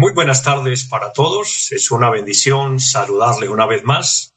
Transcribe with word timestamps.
muy 0.00 0.14
buenas 0.14 0.42
tardes 0.42 0.84
para 0.84 1.12
todos. 1.12 1.70
Es 1.72 1.90
una 1.90 2.08
bendición 2.08 2.80
saludarles 2.80 3.50
una 3.50 3.66
vez 3.66 3.84
más, 3.84 4.34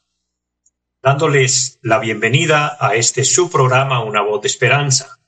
dándoles 1.01 1.79
la 1.81 1.99
bienvenida 1.99 2.75
a 2.81 2.95
este 2.95 3.23
su 3.23 3.49
programa 3.49 4.03
Una 4.03 4.21
voz 4.21 4.41
de 4.41 4.49
esperanza. 4.49 5.19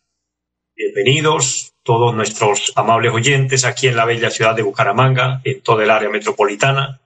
Bienvenidos 0.75 1.71
todos 1.83 2.13
nuestros 2.13 2.73
amables 2.75 3.13
oyentes 3.13 3.63
aquí 3.63 3.87
en 3.87 3.95
la 3.95 4.03
bella 4.03 4.29
ciudad 4.29 4.53
de 4.53 4.63
Bucaramanga, 4.63 5.39
en 5.45 5.61
toda 5.61 5.85
el 5.85 5.89
área 5.89 6.09
metropolitana 6.09 6.99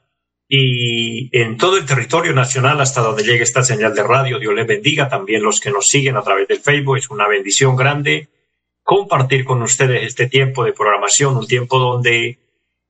y 0.48 1.30
en 1.32 1.58
todo 1.58 1.78
el 1.78 1.86
territorio 1.86 2.34
nacional 2.34 2.82
hasta 2.82 3.02
donde 3.02 3.22
llegue 3.22 3.44
esta 3.44 3.62
señal 3.62 3.94
de 3.94 4.02
radio. 4.02 4.40
Dios 4.40 4.56
les 4.56 4.66
bendiga. 4.66 5.08
También 5.08 5.44
los 5.44 5.60
que 5.60 5.70
nos 5.70 5.88
siguen 5.88 6.18
a 6.18 6.24
través 6.24 6.48
del 6.48 6.62
Facebook. 6.62 6.98
Es 6.98 7.12
una 7.12 7.28
bendición 7.28 7.76
grande 7.76 8.28
compartir 8.82 9.46
con 9.46 9.62
ustedes 9.62 10.02
este 10.02 10.28
tiempo 10.28 10.64
de 10.64 10.74
programación, 10.74 11.38
un 11.38 11.46
tiempo 11.46 11.78
donde 11.78 12.49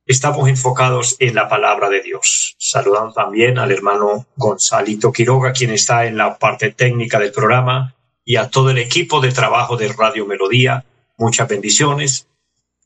estamos 0.10 0.50
enfocados 0.50 1.16
en 1.20 1.36
la 1.36 1.48
palabra 1.48 1.88
de 1.88 2.02
Dios. 2.02 2.56
Saludamos 2.58 3.14
también 3.14 3.60
al 3.60 3.72
hermano 3.72 4.26
Gonzalito 4.36 5.12
Quiroga, 5.12 5.54
quien 5.54 5.70
está 5.70 6.08
en 6.08 6.18
la 6.18 6.40
parte 6.40 6.72
técnica 6.72 7.20
del 7.20 7.32
programa, 7.32 7.96
y 8.26 8.36
a 8.38 8.50
todo 8.50 8.72
el 8.72 8.80
equipo 8.80 9.22
de 9.22 9.32
trabajo 9.32 9.78
de 9.78 9.94
Radio 9.94 10.26
Melodía. 10.26 10.84
Muchas 11.16 11.48
bendiciones. 11.48 12.28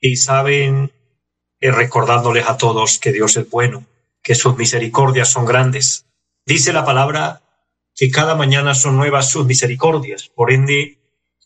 Y 0.01 0.17
saben, 0.17 0.91
eh, 1.61 1.71
recordándoles 1.71 2.45
a 2.49 2.57
todos 2.57 2.99
que 2.99 3.13
Dios 3.13 3.37
es 3.37 3.49
bueno, 3.49 3.85
que 4.21 4.35
sus 4.35 4.57
misericordias 4.57 5.29
son 5.29 5.45
grandes. 5.45 6.05
Dice 6.45 6.73
la 6.73 6.83
palabra 6.83 7.41
que 7.95 8.11
cada 8.11 8.35
mañana 8.35 8.75
son 8.75 8.97
nuevas 8.97 9.29
sus 9.29 9.45
misericordias, 9.45 10.27
por 10.27 10.51
ende, 10.51 10.99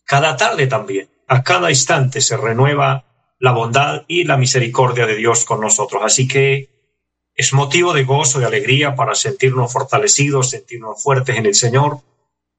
cada 0.04 0.36
tarde 0.36 0.66
también, 0.66 1.08
a 1.28 1.44
cada 1.44 1.70
instante 1.70 2.20
se 2.20 2.36
renueva 2.36 3.04
la 3.38 3.52
bondad 3.52 4.04
y 4.08 4.24
la 4.24 4.36
misericordia 4.36 5.06
de 5.06 5.16
Dios 5.16 5.44
con 5.44 5.60
nosotros. 5.60 6.02
Así 6.04 6.26
que 6.26 6.68
es 7.34 7.52
motivo 7.52 7.92
de 7.92 8.04
gozo, 8.04 8.40
de 8.40 8.46
alegría 8.46 8.96
para 8.96 9.14
sentirnos 9.14 9.72
fortalecidos, 9.72 10.50
sentirnos 10.50 11.02
fuertes 11.02 11.36
en 11.36 11.46
el 11.46 11.54
Señor, 11.54 12.00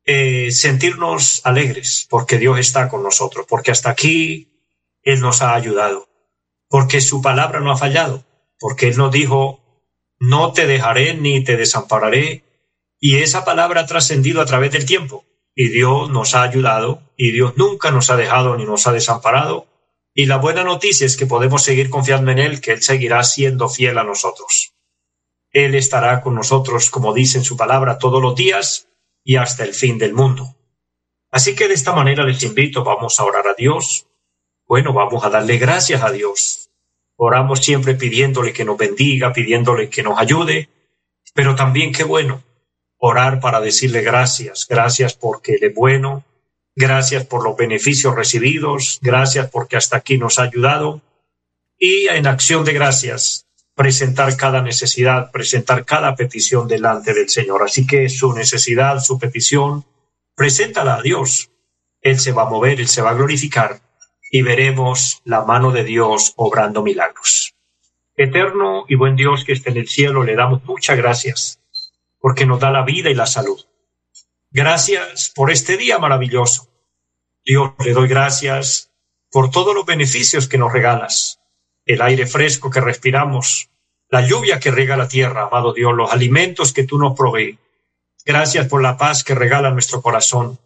eh, 0.06 0.52
sentirnos 0.52 1.42
alegres 1.44 2.08
porque 2.10 2.38
Dios 2.38 2.58
está 2.60 2.88
con 2.88 3.04
nosotros, 3.04 3.46
porque 3.48 3.72
hasta 3.72 3.90
aquí 3.90 4.48
Él 5.04 5.20
nos 5.20 5.42
ha 5.42 5.54
ayudado, 5.54 6.08
porque 6.70 7.02
su 7.02 7.22
palabra 7.22 7.60
no 7.60 7.72
ha 7.72 7.78
fallado, 7.78 8.24
porque 8.58 8.88
Él 8.88 8.98
nos 8.98 9.12
dijo, 9.12 9.60
no 10.18 10.54
te 10.54 10.66
dejaré 10.66 11.14
ni 11.14 11.44
te 11.44 11.58
desampararé, 11.58 12.44
y 13.00 13.18
esa 13.18 13.46
palabra 13.46 13.82
ha 13.82 13.86
trascendido 13.86 14.42
a 14.42 14.46
través 14.46 14.72
del 14.72 14.86
tiempo, 14.86 15.26
y 15.54 15.68
Dios 15.68 16.10
nos 16.10 16.36
ha 16.36 16.44
ayudado, 16.44 17.04
y 17.18 17.32
Dios 17.32 17.58
nunca 17.58 17.92
nos 17.92 18.10
ha 18.10 18.16
dejado 18.16 18.56
ni 18.56 18.66
nos 18.66 18.88
ha 18.88 18.94
desamparado, 18.94 19.68
y 20.14 20.26
la 20.26 20.38
buena 20.38 20.64
noticia 20.64 21.06
es 21.06 21.16
que 21.16 21.26
podemos 21.26 21.64
seguir 21.64 21.90
confiando 21.90 22.32
en 22.32 22.40
Él, 22.40 22.62
que 22.62 22.72
Él 22.72 22.82
seguirá 22.82 23.24
siendo 23.24 23.70
fiel 23.70 23.98
a 23.98 24.04
nosotros. 24.04 24.74
Él 25.52 25.76
estará 25.76 26.22
con 26.22 26.36
nosotros, 26.36 26.90
como 26.90 27.14
dice 27.14 27.38
en 27.38 27.44
su 27.44 27.58
palabra, 27.58 27.98
todos 27.98 28.22
los 28.22 28.36
días 28.36 28.88
y 29.24 29.38
hasta 29.38 29.64
el 29.64 29.74
fin 29.74 29.98
del 29.98 30.14
mundo. 30.14 30.56
Así 31.32 31.56
que 31.56 31.68
de 31.68 31.74
esta 31.74 31.94
manera 31.94 32.24
les 32.24 32.44
invito, 32.44 32.84
vamos 32.84 33.20
a 33.20 33.24
orar 33.24 33.48
a 33.48 33.54
Dios. 33.54 34.08
Bueno, 34.68 34.94
vamos 34.94 35.24
a 35.24 35.30
darle 35.30 35.58
gracias 35.58 36.04
a 36.04 36.12
Dios. 36.12 36.70
Oramos 37.16 37.60
siempre 37.60 37.96
pidiéndole 37.96 38.54
que 38.54 38.66
nos 38.66 38.78
bendiga, 38.78 39.34
pidiéndole 39.34 39.90
que 39.90 40.04
nos 40.04 40.18
ayude, 40.18 40.70
pero 41.34 41.56
también 41.56 41.92
qué 41.92 42.04
bueno 42.04 42.44
orar 43.00 43.40
para 43.40 43.62
decirle 43.62 44.02
gracias, 44.02 44.68
gracias 44.70 45.14
porque 45.14 45.54
Él 45.54 45.64
es 45.64 45.74
bueno, 45.74 46.26
Gracias 46.80 47.26
por 47.26 47.44
los 47.44 47.58
beneficios 47.58 48.16
recibidos. 48.16 49.00
Gracias 49.02 49.50
porque 49.52 49.76
hasta 49.76 49.98
aquí 49.98 50.18
nos 50.18 50.40
ha 50.40 50.44
ayudado. 50.44 51.02
Y 51.78 52.08
en 52.08 52.26
acción 52.26 52.64
de 52.64 52.72
gracias, 52.72 53.48
presentar 53.76 54.38
cada 54.38 54.62
necesidad, 54.62 55.30
presentar 55.30 55.84
cada 55.84 56.16
petición 56.16 56.70
delante 56.70 57.14
del 57.14 57.28
Señor. 57.28 57.64
Así 57.64 57.86
que 57.86 58.08
su 58.08 58.32
necesidad, 58.32 59.02
su 59.02 59.20
petición, 59.20 59.84
preséntala 60.36 60.96
a 60.96 61.02
Dios. 61.02 61.52
Él 62.00 62.18
se 62.18 62.32
va 62.32 62.44
a 62.44 62.50
mover, 62.50 62.80
Él 62.80 62.88
se 62.88 63.02
va 63.02 63.10
a 63.10 63.16
glorificar 63.16 63.82
y 64.32 64.42
veremos 64.42 65.22
la 65.26 65.44
mano 65.44 65.74
de 65.74 65.84
Dios 65.84 66.32
obrando 66.38 66.82
milagros. 66.82 67.56
Eterno 68.16 68.86
y 68.88 68.96
buen 68.96 69.18
Dios 69.18 69.44
que 69.44 69.52
esté 69.52 69.72
en 69.72 69.78
el 69.80 69.90
cielo, 69.90 70.24
le 70.24 70.36
damos 70.38 70.64
muchas 70.64 70.96
gracias 70.96 71.60
porque 72.20 72.46
nos 72.46 72.62
da 72.62 72.72
la 72.72 72.84
vida 72.84 73.10
y 73.10 73.16
la 73.16 73.26
salud. 73.26 73.60
Gracias 74.50 75.34
por 75.36 75.52
este 75.52 75.76
día 75.76 76.00
maravilloso. 76.00 76.69
Dios, 77.50 77.72
le 77.84 77.94
doy 77.94 78.08
gracias 78.08 78.92
por 79.32 79.50
todos 79.50 79.74
los 79.74 79.84
beneficios 79.84 80.48
que 80.48 80.60
nos 80.60 80.72
regalas, 80.72 81.40
el 81.84 82.00
aire 82.04 82.28
fresco 82.28 82.70
que 82.70 82.80
respiramos, 82.80 83.72
la 84.08 84.22
lluvia 84.22 84.60
que 84.60 84.70
riega 84.70 84.96
la 84.96 85.08
tierra, 85.08 85.48
amado 85.48 85.74
Dios, 85.74 85.96
los 85.96 86.12
alimentos 86.12 86.74
que 86.74 86.84
tú 86.84 87.00
nos 87.00 87.18
provees. 87.18 87.58
Gracias 88.24 88.68
por 88.68 88.84
la 88.84 88.98
paz 88.98 89.24
que 89.24 89.34
regala 89.34 89.72
nuestro 89.72 90.04
corazón. 90.04 90.60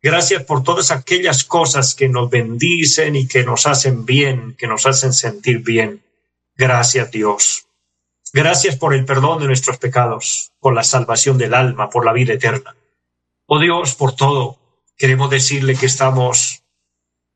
Gracias 0.00 0.42
por 0.44 0.62
todas 0.62 0.90
aquellas 0.90 1.44
cosas 1.44 1.94
que 1.94 2.08
nos 2.08 2.30
bendicen 2.30 3.14
y 3.14 3.28
que 3.28 3.44
nos 3.44 3.66
hacen 3.66 4.06
bien, 4.06 4.56
que 4.56 4.66
nos 4.66 4.86
hacen 4.86 5.12
sentir 5.12 5.58
bien. 5.58 6.02
Gracias 6.56 7.10
Dios. 7.10 7.66
Gracias 8.32 8.76
por 8.76 8.94
el 8.94 9.04
perdón 9.04 9.40
de 9.40 9.48
nuestros 9.48 9.76
pecados, 9.76 10.50
por 10.60 10.72
la 10.72 10.82
salvación 10.82 11.36
del 11.36 11.52
alma, 11.52 11.90
por 11.90 12.06
la 12.06 12.14
vida 12.14 12.32
eterna. 12.32 12.74
Oh 13.44 13.58
Dios, 13.58 13.94
por 13.94 14.16
todo, 14.16 14.61
queremos 15.02 15.30
decirle 15.30 15.74
que 15.74 15.86
estamos 15.86 16.62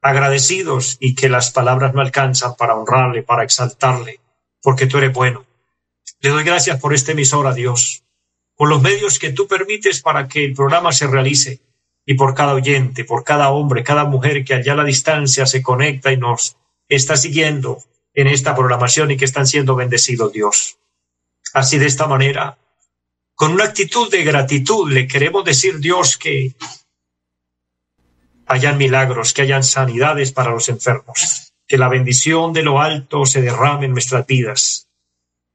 agradecidos 0.01 0.99
y 1.01 1.17
que 1.17 1.29
las 1.29 1.51
palabras 1.51 1.95
no 1.95 2.01
alcanzan 2.01 2.55
para 2.55 2.77
honrarle, 2.77 3.25
para 3.25 3.43
exaltarle, 3.43 4.21
porque 4.63 4.87
tú 4.87 4.99
eres 4.99 5.13
bueno. 5.13 5.45
Le 6.21 6.31
doy 6.31 6.45
gracias 6.45 6.79
por 6.79 6.95
este 6.95 7.11
emisora, 7.11 7.53
Dios, 7.53 8.05
por 8.55 8.69
los 8.69 8.81
medios 8.81 9.19
que 9.19 9.33
tú 9.33 9.49
permites 9.49 10.01
para 10.01 10.29
que 10.29 10.45
el 10.45 10.55
programa 10.55 10.93
se 10.93 11.09
realice 11.09 11.59
y 12.05 12.15
por 12.15 12.37
cada 12.37 12.55
oyente, 12.55 13.03
por 13.03 13.25
cada 13.25 13.51
hombre, 13.51 13.83
cada 13.83 14.05
mujer 14.05 14.45
que 14.45 14.55
allá 14.55 14.75
a 14.75 14.77
la 14.77 14.85
distancia 14.85 15.45
se 15.45 15.61
conecta 15.61 16.13
y 16.13 16.19
nos 16.19 16.57
está 16.89 17.17
siguiendo 17.17 17.83
en 18.15 18.29
esta 18.29 18.55
programación 18.55 19.11
y 19.11 19.17
que 19.17 19.25
están 19.25 19.49
siendo 19.49 19.75
bendecidos, 19.75 20.33
Dios. 20.33 20.79
Así 21.53 21.79
de 21.79 21.87
esta 21.87 22.07
manera, 22.07 22.59
con 23.35 23.51
una 23.51 23.65
actitud 23.65 24.09
de 24.09 24.23
gratitud, 24.23 24.89
le 24.89 25.09
queremos 25.09 25.45
decir, 25.45 25.81
Dios, 25.81 26.17
que 26.17 26.55
hayan 28.47 28.79
milagros, 28.79 29.33
que 29.33 29.43
hayan 29.43 29.65
sanidades 29.65 30.33
para 30.33 30.51
los 30.51 30.69
enfermos, 30.69 31.53
que 31.67 31.79
la 31.79 31.89
bendición 31.89 32.53
de 32.53 32.63
lo 32.63 32.81
alto 32.81 33.27
se 33.27 33.43
derrame 33.43 33.87
en 33.87 33.93
nuestras 33.93 34.27
vidas. 34.27 34.89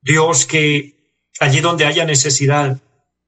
Dios, 0.02 0.46
que 0.46 0.96
allí 1.40 1.62
donde 1.62 1.86
haya 1.86 2.06
necesidad, 2.06 2.78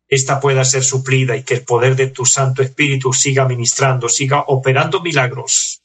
esta 0.07 0.39
pueda 0.39 0.65
ser 0.65 0.83
suplida 0.83 1.35
y 1.35 1.43
que 1.43 1.55
el 1.55 1.63
poder 1.63 1.95
de 1.95 2.07
tu 2.07 2.25
Santo 2.25 2.61
Espíritu 2.61 3.13
siga 3.13 3.47
ministrando, 3.47 4.09
siga 4.09 4.43
operando 4.47 5.01
milagros. 5.01 5.81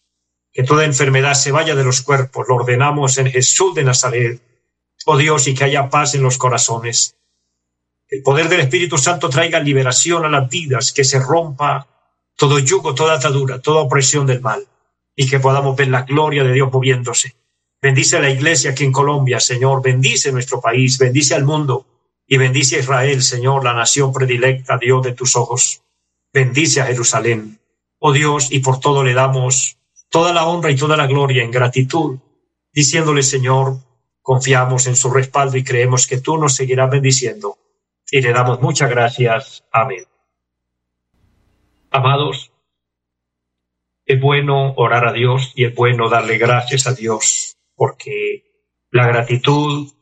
Que 0.52 0.64
toda 0.64 0.84
enfermedad 0.84 1.34
se 1.34 1.52
vaya 1.52 1.74
de 1.74 1.84
los 1.84 2.02
cuerpos, 2.02 2.46
lo 2.48 2.56
ordenamos 2.56 3.16
en 3.18 3.30
Jesús 3.30 3.74
de 3.74 3.84
Nazaret. 3.84 4.42
Oh 5.06 5.16
Dios, 5.16 5.46
y 5.46 5.54
que 5.54 5.64
haya 5.64 5.88
paz 5.88 6.14
en 6.14 6.22
los 6.22 6.36
corazones. 6.36 7.16
El 8.08 8.22
poder 8.22 8.48
del 8.48 8.60
Espíritu 8.60 8.98
Santo 8.98 9.28
traiga 9.28 9.60
liberación 9.60 10.24
a 10.24 10.28
las 10.28 10.48
vidas, 10.48 10.92
que 10.92 11.04
se 11.04 11.20
rompa 11.20 11.86
todo 12.38 12.60
yugo, 12.60 12.94
toda 12.94 13.14
atadura, 13.14 13.60
toda 13.60 13.82
opresión 13.82 14.24
del 14.24 14.40
mal, 14.40 14.62
y 15.16 15.28
que 15.28 15.40
podamos 15.40 15.76
ver 15.76 15.88
la 15.88 16.02
gloria 16.02 16.44
de 16.44 16.52
Dios 16.52 16.70
moviéndose. 16.72 17.34
Bendice 17.82 18.16
a 18.16 18.20
la 18.20 18.30
iglesia 18.30 18.70
aquí 18.70 18.84
en 18.84 18.92
Colombia, 18.92 19.40
Señor, 19.40 19.82
bendice 19.82 20.30
nuestro 20.30 20.60
país, 20.60 20.98
bendice 20.98 21.34
al 21.34 21.44
mundo, 21.44 21.84
y 22.28 22.38
bendice 22.38 22.76
a 22.76 22.78
Israel, 22.78 23.22
Señor, 23.22 23.64
la 23.64 23.74
nación 23.74 24.12
predilecta, 24.12 24.78
Dios 24.78 25.02
de 25.02 25.14
tus 25.14 25.34
ojos. 25.34 25.82
Bendice 26.32 26.80
a 26.80 26.86
Jerusalén, 26.86 27.58
oh 27.98 28.12
Dios, 28.12 28.52
y 28.52 28.60
por 28.60 28.78
todo 28.78 29.02
le 29.02 29.14
damos 29.14 29.76
toda 30.08 30.32
la 30.32 30.46
honra 30.46 30.70
y 30.70 30.76
toda 30.76 30.96
la 30.96 31.08
gloria 31.08 31.42
en 31.42 31.50
gratitud, 31.50 32.18
diciéndole, 32.72 33.24
Señor, 33.24 33.78
confiamos 34.22 34.86
en 34.86 34.94
su 34.94 35.10
respaldo 35.10 35.56
y 35.56 35.64
creemos 35.64 36.06
que 36.06 36.20
tú 36.20 36.38
nos 36.38 36.54
seguirás 36.54 36.88
bendiciendo. 36.88 37.58
Y 38.10 38.20
le 38.20 38.32
damos 38.32 38.60
muchas 38.60 38.88
gracias. 38.88 39.64
Amén. 39.72 40.04
Amados, 41.98 42.52
es 44.06 44.20
bueno 44.20 44.72
orar 44.76 45.08
a 45.08 45.12
Dios 45.12 45.50
y 45.56 45.64
es 45.64 45.74
bueno 45.74 46.08
darle 46.08 46.38
gracias 46.38 46.86
a 46.86 46.94
Dios 46.94 47.56
porque 47.74 48.44
la 48.92 49.08
gratitud 49.08 49.92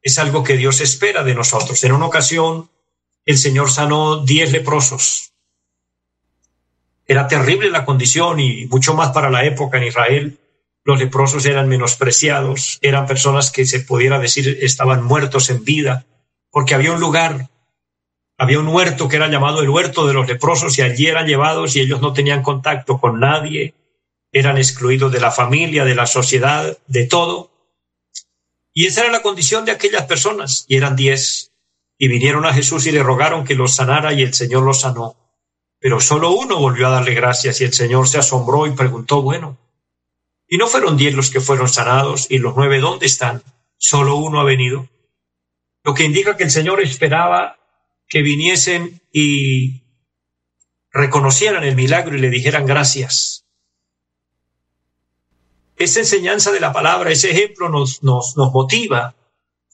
es 0.00 0.20
algo 0.20 0.44
que 0.44 0.56
Dios 0.56 0.80
espera 0.80 1.24
de 1.24 1.34
nosotros. 1.34 1.82
En 1.82 1.90
una 1.90 2.06
ocasión, 2.06 2.70
el 3.26 3.38
Señor 3.38 3.72
sanó 3.72 4.24
diez 4.24 4.52
leprosos. 4.52 5.32
Era 7.08 7.26
terrible 7.26 7.70
la 7.70 7.84
condición 7.84 8.38
y 8.38 8.66
mucho 8.66 8.94
más 8.94 9.10
para 9.10 9.30
la 9.30 9.44
época 9.44 9.78
en 9.78 9.88
Israel. 9.88 10.38
Los 10.84 11.00
leprosos 11.00 11.44
eran 11.44 11.68
menospreciados, 11.68 12.78
eran 12.82 13.06
personas 13.06 13.50
que 13.50 13.66
se 13.66 13.80
pudiera 13.80 14.20
decir 14.20 14.58
estaban 14.62 15.02
muertos 15.02 15.50
en 15.50 15.64
vida, 15.64 16.06
porque 16.50 16.76
había 16.76 16.92
un 16.92 17.00
lugar, 17.00 17.49
había 18.40 18.58
un 18.58 18.68
huerto 18.68 19.06
que 19.06 19.16
era 19.16 19.28
llamado 19.28 19.60
el 19.60 19.68
huerto 19.68 20.06
de 20.06 20.14
los 20.14 20.26
leprosos 20.26 20.78
y 20.78 20.80
allí 20.80 21.06
eran 21.06 21.26
llevados 21.26 21.76
y 21.76 21.80
ellos 21.80 22.00
no 22.00 22.14
tenían 22.14 22.42
contacto 22.42 22.98
con 22.98 23.20
nadie, 23.20 23.74
eran 24.32 24.56
excluidos 24.56 25.12
de 25.12 25.20
la 25.20 25.30
familia, 25.30 25.84
de 25.84 25.94
la 25.94 26.06
sociedad, 26.06 26.78
de 26.86 27.04
todo. 27.04 27.50
Y 28.72 28.86
esa 28.86 29.02
era 29.02 29.12
la 29.12 29.20
condición 29.20 29.66
de 29.66 29.72
aquellas 29.72 30.06
personas, 30.06 30.64
y 30.68 30.76
eran 30.76 30.96
diez, 30.96 31.52
y 31.98 32.08
vinieron 32.08 32.46
a 32.46 32.54
Jesús 32.54 32.86
y 32.86 32.92
le 32.92 33.02
rogaron 33.02 33.44
que 33.44 33.54
los 33.54 33.74
sanara, 33.74 34.14
y 34.14 34.22
el 34.22 34.32
Señor 34.32 34.62
los 34.62 34.80
sanó. 34.80 35.16
Pero 35.78 36.00
solo 36.00 36.30
uno 36.30 36.58
volvió 36.58 36.86
a 36.86 36.92
darle 36.92 37.12
gracias, 37.12 37.60
y 37.60 37.64
el 37.64 37.74
Señor 37.74 38.08
se 38.08 38.20
asombró 38.20 38.66
y 38.66 38.70
preguntó, 38.70 39.20
bueno, 39.20 39.58
¿y 40.48 40.56
no 40.56 40.66
fueron 40.66 40.96
diez 40.96 41.14
los 41.14 41.28
que 41.28 41.40
fueron 41.40 41.68
sanados, 41.68 42.26
y 42.30 42.38
los 42.38 42.56
nueve 42.56 42.80
dónde 42.80 43.04
están? 43.04 43.42
Solo 43.76 44.16
uno 44.16 44.40
ha 44.40 44.44
venido. 44.44 44.88
Lo 45.84 45.92
que 45.92 46.04
indica 46.04 46.38
que 46.38 46.44
el 46.44 46.50
Señor 46.50 46.80
esperaba 46.80 47.59
que 48.10 48.20
viniesen 48.20 49.00
y 49.10 49.84
reconocieran 50.90 51.64
el 51.64 51.76
milagro 51.76 52.14
y 52.14 52.20
le 52.20 52.28
dijeran 52.28 52.66
gracias 52.66 53.40
esa 55.80 56.00
enseñanza 56.00 56.52
de 56.52 56.60
la 56.60 56.74
palabra, 56.74 57.10
ese 57.10 57.30
ejemplo 57.30 57.70
nos, 57.70 58.02
nos, 58.02 58.36
nos 58.36 58.52
motiva 58.52 59.14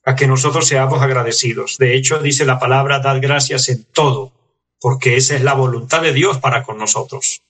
a 0.05 0.15
que 0.15 0.29
nosotros 0.29 0.69
seamos 0.69 1.03
agradecidos. 1.03 1.79
De 1.79 1.97
hecho, 1.97 2.21
dice 2.21 2.47
la 2.47 2.61
palabra, 2.61 3.01
dad 3.01 3.19
gracias 3.21 3.69
en 3.69 3.85
todo, 3.85 4.33
porque 4.81 5.17
esa 5.17 5.35
es 5.35 5.43
la 5.43 5.55
voluntad 5.55 6.03
de 6.03 6.13
Dios 6.13 6.39
para 6.39 6.63
con 6.63 6.79
nosotros. 6.79 7.43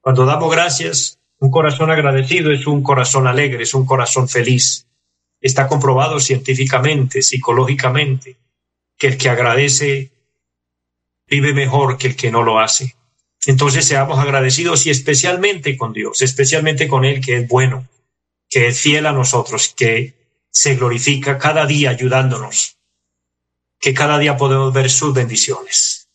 Cuando 0.00 0.26
damos 0.26 0.50
gracias, 0.50 1.20
un 1.38 1.52
corazón 1.52 1.92
agradecido 1.92 2.50
es 2.50 2.66
un 2.66 2.82
corazón 2.82 3.28
alegre, 3.28 3.62
es 3.62 3.72
un 3.72 3.86
corazón 3.86 4.28
feliz. 4.28 4.88
Está 5.40 5.68
comprobado 5.68 6.18
científicamente, 6.18 7.22
psicológicamente, 7.22 8.36
que 9.00 9.06
el 9.06 9.16
que 9.16 9.30
agradece 9.30 10.12
vive 11.26 11.54
mejor 11.54 11.96
que 11.96 12.08
el 12.08 12.16
que 12.16 12.30
no 12.30 12.42
lo 12.42 12.60
hace. 12.60 12.94
Entonces 13.46 13.86
seamos 13.86 14.18
agradecidos 14.18 14.86
y 14.86 14.90
especialmente 14.90 15.76
con 15.78 15.94
Dios, 15.94 16.20
especialmente 16.20 16.86
con 16.86 17.06
Él 17.06 17.24
que 17.24 17.38
es 17.38 17.48
bueno, 17.48 17.88
que 18.48 18.68
es 18.68 18.78
fiel 18.78 19.06
a 19.06 19.12
nosotros, 19.12 19.72
que 19.74 20.14
se 20.50 20.74
glorifica 20.74 21.38
cada 21.38 21.64
día 21.64 21.90
ayudándonos, 21.90 22.76
que 23.80 23.94
cada 23.94 24.18
día 24.18 24.36
podemos 24.36 24.72
ver 24.74 24.90
sus 24.90 25.14
bendiciones. 25.14 26.10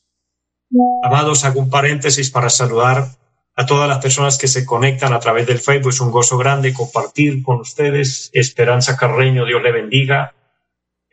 Amados, 1.01 1.43
hago 1.43 1.61
un 1.61 1.71
paréntesis 1.71 2.29
para 2.29 2.51
saludar 2.51 3.09
a 3.55 3.65
todas 3.65 3.89
las 3.89 3.99
personas 3.99 4.37
que 4.37 4.47
se 4.47 4.63
conectan 4.63 5.13
a 5.13 5.19
través 5.19 5.47
del 5.47 5.59
Facebook. 5.59 5.91
Es 5.91 6.01
un 6.01 6.11
gozo 6.11 6.37
grande 6.37 6.73
compartir 6.73 7.41
con 7.41 7.61
ustedes. 7.61 8.29
Esperanza 8.33 8.95
Carreño, 8.95 9.45
Dios 9.45 9.63
le 9.63 9.71
bendiga. 9.71 10.35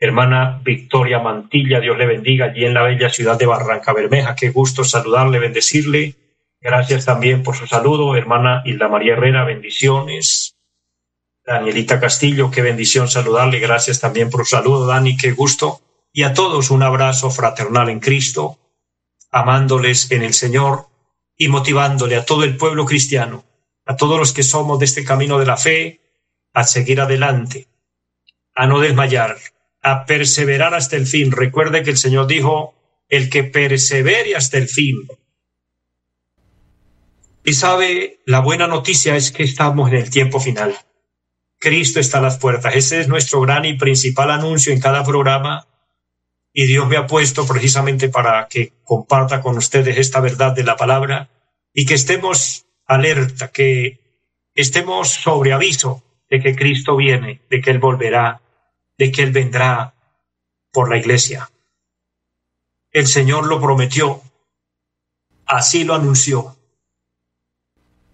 Hermana 0.03 0.59
Victoria 0.61 1.19
Mantilla, 1.19 1.79
Dios 1.79 1.97
le 1.97 2.05
bendiga, 2.05 2.47
allí 2.47 2.65
en 2.65 2.73
la 2.73 2.83
bella 2.83 3.09
ciudad 3.09 3.39
de 3.39 3.45
Barranca 3.45 3.93
Bermeja. 3.93 4.35
Qué 4.35 4.49
gusto 4.49 4.83
saludarle, 4.83 5.39
bendecirle. 5.39 6.15
Gracias 6.59 7.05
también 7.05 7.41
por 7.41 7.55
su 7.55 7.67
saludo, 7.67 8.17
hermana 8.17 8.63
Hilda 8.65 8.89
María 8.89 9.13
Herrera, 9.13 9.45
bendiciones. 9.45 10.57
Danielita 11.45 12.01
Castillo, 12.01 12.51
qué 12.51 12.61
bendición 12.61 13.07
saludarle. 13.07 13.59
Gracias 13.59 14.01
también 14.01 14.29
por 14.29 14.43
su 14.43 14.57
saludo, 14.57 14.87
Dani, 14.87 15.15
qué 15.15 15.31
gusto. 15.31 15.79
Y 16.11 16.23
a 16.23 16.33
todos 16.33 16.69
un 16.69 16.83
abrazo 16.83 17.31
fraternal 17.31 17.87
en 17.87 18.01
Cristo, 18.01 18.59
amándoles 19.31 20.11
en 20.11 20.23
el 20.23 20.33
Señor 20.33 20.87
y 21.37 21.47
motivándole 21.47 22.17
a 22.17 22.25
todo 22.25 22.43
el 22.43 22.57
pueblo 22.57 22.83
cristiano, 22.83 23.45
a 23.85 23.95
todos 23.95 24.19
los 24.19 24.33
que 24.33 24.43
somos 24.43 24.79
de 24.79 24.85
este 24.85 25.05
camino 25.05 25.39
de 25.39 25.45
la 25.45 25.55
fe, 25.55 26.01
a 26.51 26.65
seguir 26.65 26.99
adelante, 26.99 27.69
a 28.53 28.67
no 28.67 28.81
desmayar, 28.81 29.37
a 29.83 30.05
perseverar 30.05 30.73
hasta 30.73 30.95
el 30.95 31.05
fin. 31.05 31.31
Recuerde 31.31 31.83
que 31.83 31.91
el 31.91 31.97
Señor 31.97 32.25
dijo, 32.25 32.73
el 33.09 33.29
que 33.29 33.43
persevere 33.43 34.35
hasta 34.35 34.57
el 34.57 34.67
fin. 34.67 35.07
Y 37.43 37.53
sabe, 37.53 38.21
la 38.25 38.39
buena 38.39 38.67
noticia 38.67 39.15
es 39.15 39.31
que 39.31 39.43
estamos 39.43 39.91
en 39.91 39.97
el 39.97 40.09
tiempo 40.09 40.39
final. 40.39 40.75
Cristo 41.59 41.99
está 41.99 42.19
a 42.19 42.21
las 42.21 42.37
puertas. 42.37 42.75
Ese 42.75 43.01
es 43.01 43.07
nuestro 43.07 43.41
gran 43.41 43.65
y 43.65 43.77
principal 43.77 44.31
anuncio 44.31 44.71
en 44.71 44.79
cada 44.79 45.03
programa. 45.03 45.67
Y 46.53 46.65
Dios 46.65 46.87
me 46.87 46.97
ha 46.97 47.05
puesto 47.05 47.45
precisamente 47.45 48.07
para 48.09 48.47
que 48.47 48.73
comparta 48.83 49.41
con 49.41 49.57
ustedes 49.57 49.97
esta 49.97 50.21
verdad 50.21 50.53
de 50.53 50.63
la 50.63 50.77
palabra 50.77 51.29
y 51.73 51.85
que 51.85 51.95
estemos 51.95 52.65
alerta, 52.85 53.49
que 53.49 53.99
estemos 54.55 55.09
sobre 55.09 55.51
aviso 55.51 56.03
de 56.29 56.39
que 56.39 56.55
Cristo 56.55 56.95
viene, 56.95 57.41
de 57.49 57.61
que 57.61 57.71
Él 57.71 57.79
volverá, 57.79 58.41
de 58.97 59.11
que 59.11 59.23
Él 59.23 59.31
vendrá 59.31 59.95
por 60.71 60.89
la 60.89 60.97
iglesia. 60.97 61.49
El 62.91 63.07
Señor 63.07 63.47
lo 63.47 63.59
prometió, 63.59 64.21
así 65.45 65.83
lo 65.83 65.95
anunció. 65.95 66.55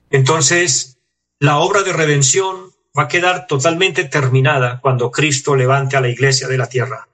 Entonces, 0.10 0.98
la 1.40 1.60
obra 1.60 1.84
de 1.84 1.94
redención 1.94 2.72
va 2.98 3.04
a 3.04 3.08
quedar 3.08 3.48
totalmente 3.48 4.04
terminada 4.06 4.80
cuando 4.82 5.12
Cristo 5.12 5.56
levante 5.56 5.96
a 5.96 6.02
la 6.02 6.10
iglesia 6.10 6.48
de 6.48 6.58
la 6.58 6.68
tierra. 6.68 7.08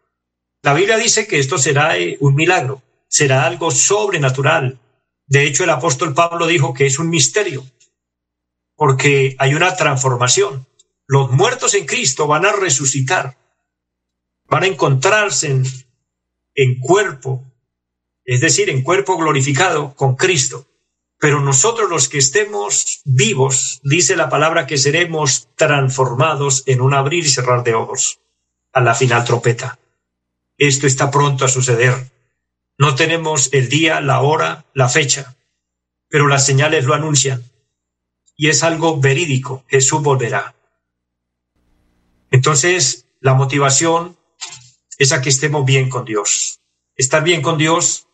La 0.63 0.73
Biblia 0.73 0.97
dice 0.97 1.27
que 1.27 1.37
esto 1.37 1.57
será 1.57 1.97
eh, 1.97 2.17
un 2.21 2.33
milagro, 2.33 2.81
será 3.07 3.45
algo 3.45 3.69
sobrenatural. 3.71 4.79
De 5.27 5.43
hecho, 5.43 5.63
el 5.63 5.69
apóstol 5.69 6.13
Pablo 6.13 6.47
dijo 6.47 6.73
que 6.73 6.85
es 6.85 6.97
un 6.97 7.09
misterio, 7.09 7.65
porque 8.75 9.35
hay 9.37 9.53
una 9.53 9.75
transformación. 9.75 10.65
Los 11.07 11.31
muertos 11.31 11.75
en 11.75 11.85
Cristo 11.85 12.25
van 12.25 12.45
a 12.45 12.51
resucitar 12.51 13.37
van 14.55 14.63
a 14.63 14.67
encontrarse 14.67 15.61
en, 16.55 16.79
cuerpo, 16.79 17.43
es 18.23 18.39
decir, 18.39 18.69
en 18.69 18.83
cuerpo 18.83 19.17
glorificado 19.17 19.93
con 19.95 20.15
Cristo. 20.15 20.65
Pero 21.19 21.41
nosotros 21.41 21.89
los 21.89 22.07
que 22.07 22.19
estemos 22.19 23.01
vivos, 23.03 23.81
dice 23.83 24.15
la 24.15 24.29
palabra 24.29 24.65
que 24.65 24.77
seremos 24.77 25.49
transformados 25.57 26.63
en 26.67 26.79
un 26.79 26.93
abrir 26.93 27.25
y 27.25 27.29
cerrar 27.29 27.65
de 27.65 27.73
ojos 27.73 28.21
a 28.71 28.79
la 28.79 28.95
final 28.95 29.25
trompeta. 29.25 29.77
Esto 30.57 30.87
está 30.87 31.11
pronto 31.11 31.43
a 31.43 31.49
suceder. 31.49 32.09
No 32.77 32.95
tenemos 32.95 33.49
el 33.51 33.67
día, 33.67 33.99
la 33.99 34.21
hora, 34.21 34.63
la 34.73 34.87
fecha, 34.87 35.35
pero 36.07 36.27
las 36.27 36.45
señales 36.45 36.85
lo 36.85 36.93
anuncian. 36.93 37.43
Y 38.37 38.47
es 38.47 38.63
algo 38.63 39.01
verídico. 39.01 39.65
Jesús 39.67 40.01
volverá. 40.01 40.55
Entonces, 42.31 43.05
la 43.19 43.33
motivación 43.33 44.15
es 44.97 45.11
a 45.11 45.21
que 45.21 45.29
estemos 45.29 45.65
bien 45.65 45.89
con 45.89 46.05
Dios. 46.05 46.59
Estar 46.95 47.23
bien 47.23 47.41
con 47.41 47.57
Dios 47.57 48.07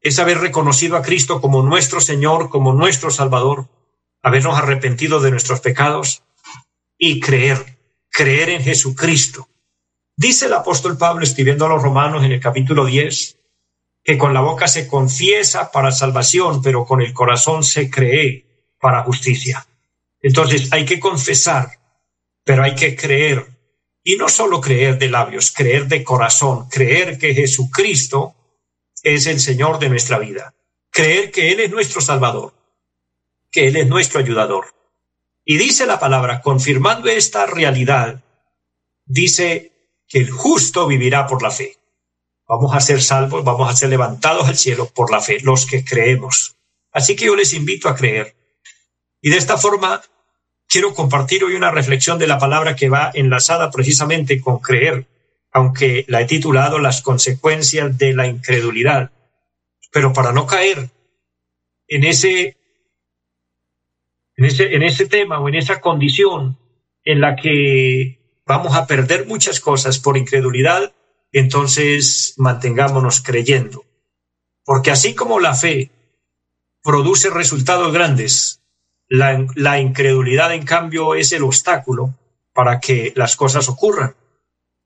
es 0.00 0.18
haber 0.18 0.38
reconocido 0.38 0.96
a 0.96 1.02
Cristo 1.02 1.40
como 1.40 1.62
nuestro 1.62 2.00
Señor, 2.00 2.48
como 2.48 2.72
nuestro 2.72 3.10
Salvador, 3.10 3.68
habernos 4.22 4.56
arrepentido 4.56 5.20
de 5.20 5.30
nuestros 5.30 5.60
pecados 5.60 6.22
y 6.98 7.20
creer, 7.20 7.78
creer 8.10 8.50
en 8.50 8.62
Jesucristo. 8.62 9.48
Dice 10.16 10.46
el 10.46 10.54
apóstol 10.54 10.98
Pablo 10.98 11.24
escribiendo 11.24 11.66
a 11.66 11.68
los 11.68 11.82
romanos 11.82 12.24
en 12.24 12.32
el 12.32 12.40
capítulo 12.40 12.84
10 12.84 13.38
que 14.02 14.18
con 14.18 14.32
la 14.32 14.40
boca 14.40 14.66
se 14.66 14.88
confiesa 14.88 15.70
para 15.70 15.92
salvación, 15.92 16.62
pero 16.62 16.84
con 16.84 17.02
el 17.02 17.12
corazón 17.12 17.62
se 17.62 17.90
cree 17.90 18.72
para 18.80 19.04
justicia. 19.04 19.66
Entonces 20.22 20.72
hay 20.72 20.84
que 20.84 20.98
confesar, 20.98 21.78
pero 22.44 22.62
hay 22.62 22.74
que 22.74 22.96
creer 22.96 23.49
y 24.02 24.16
no 24.16 24.28
solo 24.28 24.60
creer 24.60 24.98
de 24.98 25.08
labios, 25.08 25.50
creer 25.50 25.86
de 25.86 26.02
corazón, 26.04 26.68
creer 26.68 27.18
que 27.18 27.34
Jesucristo 27.34 28.34
es 29.02 29.26
el 29.26 29.40
Señor 29.40 29.78
de 29.78 29.88
nuestra 29.88 30.18
vida, 30.18 30.54
creer 30.90 31.30
que 31.30 31.52
Él 31.52 31.60
es 31.60 31.70
nuestro 31.70 32.00
Salvador, 32.00 32.54
que 33.50 33.68
Él 33.68 33.76
es 33.76 33.86
nuestro 33.86 34.20
ayudador. 34.20 34.74
Y 35.44 35.58
dice 35.58 35.86
la 35.86 35.98
palabra, 35.98 36.40
confirmando 36.40 37.08
esta 37.08 37.46
realidad, 37.46 38.22
dice 39.04 39.72
que 40.06 40.18
el 40.18 40.30
justo 40.30 40.86
vivirá 40.86 41.26
por 41.26 41.42
la 41.42 41.50
fe. 41.50 41.76
Vamos 42.46 42.74
a 42.74 42.80
ser 42.80 43.02
salvos, 43.02 43.44
vamos 43.44 43.70
a 43.70 43.76
ser 43.76 43.88
levantados 43.90 44.48
al 44.48 44.56
cielo 44.56 44.86
por 44.86 45.10
la 45.10 45.20
fe, 45.20 45.38
los 45.40 45.66
que 45.66 45.84
creemos. 45.84 46.56
Así 46.92 47.14
que 47.14 47.26
yo 47.26 47.36
les 47.36 47.54
invito 47.54 47.88
a 47.88 47.94
creer. 47.94 48.34
Y 49.20 49.30
de 49.30 49.36
esta 49.36 49.56
forma 49.56 50.02
quiero 50.70 50.94
compartir 50.94 51.44
hoy 51.44 51.54
una 51.54 51.72
reflexión 51.72 52.18
de 52.18 52.28
la 52.28 52.38
palabra 52.38 52.76
que 52.76 52.88
va 52.88 53.10
enlazada 53.12 53.70
precisamente 53.70 54.40
con 54.40 54.60
creer, 54.60 55.06
aunque 55.52 56.04
la 56.08 56.22
he 56.22 56.26
titulado 56.26 56.78
Las 56.78 57.02
consecuencias 57.02 57.98
de 57.98 58.14
la 58.14 58.26
incredulidad. 58.26 59.10
Pero 59.92 60.12
para 60.12 60.32
no 60.32 60.46
caer 60.46 60.90
en 61.88 62.04
ese, 62.04 62.56
en 64.36 64.44
ese, 64.44 64.74
en 64.74 64.82
ese 64.84 65.06
tema 65.06 65.40
o 65.40 65.48
en 65.48 65.56
esa 65.56 65.80
condición 65.80 66.56
en 67.02 67.20
la 67.20 67.34
que 67.34 68.40
vamos 68.46 68.76
a 68.76 68.86
perder 68.86 69.26
muchas 69.26 69.58
cosas 69.58 69.98
por 69.98 70.16
incredulidad, 70.16 70.94
entonces 71.32 72.34
mantengámonos 72.36 73.20
creyendo. 73.20 73.84
Porque 74.64 74.92
así 74.92 75.16
como 75.16 75.40
la 75.40 75.54
fe 75.54 75.90
produce 76.82 77.28
resultados 77.30 77.92
grandes, 77.92 78.59
la, 79.10 79.80
incredulidad 79.80 80.54
en 80.54 80.64
cambio 80.64 81.14
es 81.14 81.32
el 81.32 81.42
obstáculo 81.42 82.14
para 82.54 82.78
que 82.78 83.12
las 83.16 83.36
cosas 83.36 83.68
ocurran. 83.68 84.14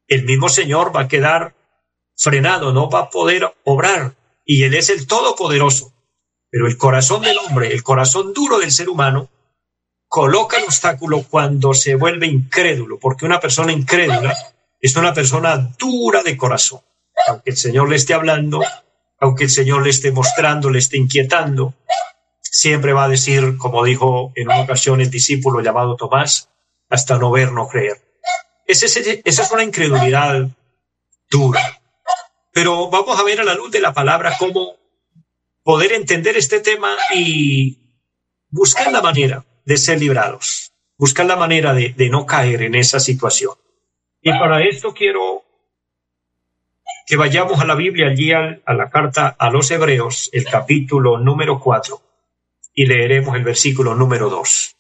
El 0.09 0.25
mismo 0.25 0.49
Señor 0.49 0.97
va 0.97 1.03
a 1.03 1.09
quedar 1.09 1.55
frenado, 2.17 2.73
no 2.73 2.89
va 2.89 3.01
a 3.01 3.11
poder 3.11 3.55
obrar 3.65 4.15
y 4.45 4.65
Él 4.65 4.75
es 4.75 4.89
el 4.89 5.07
Todopoderoso. 5.07 5.93
Pero 6.51 6.67
el 6.67 6.79
corazón 6.79 7.23
del 7.23 7.37
hombre, 7.39 7.73
el 7.73 7.83
corazón 7.83 8.33
duro 8.33 8.59
del 8.59 8.73
ser 8.73 8.89
humano, 8.89 9.29
coloca 10.09 10.57
el 10.57 10.65
obstáculo 10.65 11.25
cuando 11.29 11.75
se 11.75 11.97
vuelve 11.97 12.27
incrédulo, 12.27 12.99
porque 12.99 13.27
una 13.27 13.41
persona 13.41 13.73
incrédula 13.73 14.35
es 14.81 14.97
una 14.97 15.13
persona 15.13 15.57
dura 15.79 16.23
de 16.23 16.37
corazón. 16.37 16.81
Aunque 17.29 17.51
el 17.51 17.57
Señor 17.57 17.89
le 17.89 17.97
esté 17.97 18.15
hablando, 18.15 18.63
aunque 19.19 19.45
el 19.45 19.51
Señor 19.51 19.83
le 19.83 19.91
esté 19.91 20.13
mostrando, 20.13 20.71
le 20.71 20.79
esté 20.79 20.97
inquietando, 20.97 21.75
siempre 22.55 22.93
va 22.93 23.05
a 23.05 23.09
decir, 23.09 23.57
como 23.59 23.83
dijo 23.83 24.33
en 24.37 24.47
una 24.47 24.61
ocasión 24.61 25.01
el 25.01 25.11
discípulo 25.11 25.61
llamado 25.61 25.97
Tomás, 25.97 26.51
hasta 26.89 27.19
no 27.19 27.33
ver, 27.33 27.51
no 27.51 27.67
creer. 27.67 28.01
esa 28.65 28.87
es 28.87 29.51
una 29.51 29.65
incredulidad 29.65 30.49
dura. 31.29 31.81
Pero 32.53 32.89
vamos 32.91 33.19
a 33.19 33.25
ver 33.25 33.41
a 33.41 33.45
la 33.45 33.55
luz 33.55 33.73
de 33.73 33.81
la 33.81 33.93
palabra 33.93 34.37
cómo 34.39 34.77
poder 35.65 35.95
entender 35.95 36.37
este 36.37 36.61
tema 36.61 36.97
y 37.13 37.81
buscar 38.51 38.93
la 38.93 39.03
manera 39.03 39.45
de 39.65 39.77
ser 39.77 39.99
librados, 39.99 40.73
buscar 40.97 41.27
la 41.27 41.35
manera 41.35 41.75
de, 41.75 42.09
no 42.09 42.25
caer 42.25 42.63
en 42.63 42.77
esa 42.77 43.01
situación. 43.01 43.55
Y 44.23 44.31
para 44.31 44.63
esto 44.63 44.95
quiero 44.95 45.43
que 47.05 47.17
vayamos 47.17 47.61
a 47.61 47.65
la 47.65 47.75
Biblia, 47.75 48.07
allí 48.07 48.31
a, 48.31 48.63
la 48.73 48.91
carta 48.91 49.35
a 49.37 49.51
los 49.51 49.73
Hebreos, 49.73 50.31
el 50.33 50.45
capítulo 50.45 51.19
número 51.19 51.59
4, 51.59 52.01
y 52.75 52.87
leeremos 52.87 53.37
el 53.37 53.45
versículo 53.45 53.95
número 53.95 54.29
2. 54.29 54.77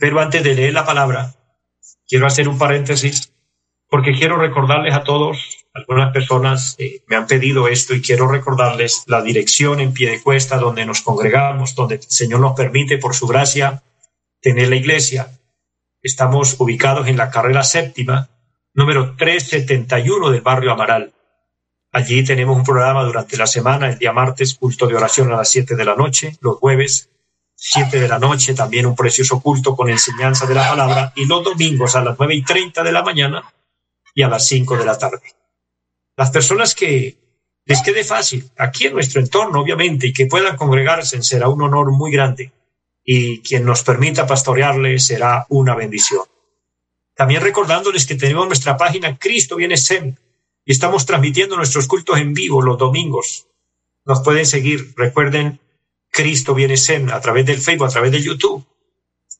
Pero 0.00 0.20
antes 0.20 0.42
de 0.42 0.54
leer 0.54 0.72
la 0.72 0.86
palabra, 0.86 1.34
quiero 2.06 2.26
hacer 2.26 2.48
un 2.48 2.58
paréntesis 2.58 3.32
porque 3.88 4.12
quiero 4.12 4.36
recordarles 4.36 4.94
a 4.94 5.02
todos, 5.02 5.66
algunas 5.72 6.12
personas 6.12 6.76
eh, 6.78 7.02
me 7.06 7.16
han 7.16 7.26
pedido 7.26 7.68
esto 7.68 7.94
y 7.94 8.02
quiero 8.02 8.28
recordarles 8.28 9.04
la 9.06 9.22
dirección 9.22 9.80
en 9.80 9.92
pie 9.92 10.10
de 10.10 10.20
cuesta 10.20 10.58
donde 10.58 10.84
nos 10.84 11.00
congregamos, 11.00 11.74
donde 11.74 11.96
el 11.96 12.02
Señor 12.02 12.40
nos 12.40 12.54
permite 12.54 12.98
por 12.98 13.14
su 13.14 13.26
gracia 13.26 13.82
tener 14.40 14.68
la 14.68 14.76
iglesia. 14.76 15.38
Estamos 16.02 16.56
ubicados 16.58 17.08
en 17.08 17.16
la 17.16 17.30
carrera 17.30 17.62
séptima, 17.62 18.28
número 18.74 19.16
371 19.16 20.30
del 20.30 20.42
barrio 20.42 20.72
Amaral. 20.72 21.12
Allí 21.90 22.22
tenemos 22.24 22.56
un 22.56 22.64
programa 22.64 23.04
durante 23.04 23.36
la 23.38 23.46
semana, 23.46 23.88
el 23.88 23.98
día 23.98 24.12
martes, 24.12 24.54
culto 24.54 24.86
de 24.86 24.96
oración 24.96 25.32
a 25.32 25.36
las 25.36 25.50
7 25.50 25.74
de 25.74 25.84
la 25.84 25.96
noche, 25.96 26.36
los 26.40 26.58
jueves, 26.58 27.08
7 27.60 27.98
de 27.98 28.06
la 28.06 28.20
noche, 28.20 28.54
también 28.54 28.86
un 28.86 28.94
precioso 28.94 29.40
culto 29.40 29.74
con 29.74 29.90
enseñanza 29.90 30.46
de 30.46 30.54
la 30.54 30.68
palabra, 30.68 31.12
y 31.16 31.26
los 31.26 31.42
domingos 31.42 31.96
a 31.96 32.04
las 32.04 32.16
9 32.16 32.34
y 32.36 32.44
30 32.44 32.84
de 32.84 32.92
la 32.92 33.02
mañana, 33.02 33.52
y 34.14 34.22
a 34.22 34.28
las 34.28 34.46
5 34.46 34.76
de 34.76 34.84
la 34.84 34.96
tarde. 34.96 35.34
Las 36.16 36.30
personas 36.30 36.76
que 36.76 37.18
les 37.64 37.82
quede 37.82 38.04
fácil, 38.04 38.48
aquí 38.56 38.86
en 38.86 38.94
nuestro 38.94 39.20
entorno, 39.20 39.60
obviamente, 39.60 40.06
y 40.06 40.12
que 40.12 40.26
puedan 40.26 40.56
congregarse, 40.56 41.20
será 41.22 41.48
un 41.48 41.60
honor 41.62 41.90
muy 41.90 42.12
grande. 42.12 42.52
Y 43.04 43.40
quien 43.40 43.64
nos 43.64 43.82
permita 43.82 44.26
pastorearles 44.26 45.06
será 45.06 45.44
una 45.48 45.74
bendición. 45.74 46.22
También 47.14 47.42
recordándoles 47.42 48.06
que 48.06 48.14
tenemos 48.14 48.46
nuestra 48.46 48.76
página 48.76 49.18
Cristo 49.18 49.56
viene 49.56 49.76
SEM 49.76 50.14
y 50.64 50.72
estamos 50.72 51.06
transmitiendo 51.06 51.56
nuestros 51.56 51.88
cultos 51.88 52.18
en 52.18 52.34
vivo 52.34 52.62
los 52.62 52.78
domingos. 52.78 53.48
Nos 54.04 54.22
pueden 54.22 54.46
seguir, 54.46 54.94
recuerden, 54.96 55.58
Cristo 56.10 56.54
viene 56.54 56.74
a 57.12 57.20
través 57.20 57.46
del 57.46 57.60
Facebook, 57.60 57.86
a 57.86 57.90
través 57.90 58.12
de 58.12 58.22
YouTube. 58.22 58.66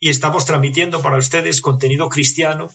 Y 0.01 0.11
estamos 0.11 0.45
transmitiendo 0.45 1.03
para 1.03 1.17
ustedes 1.17 1.61
contenido 1.61 2.09
cristiano 2.09 2.71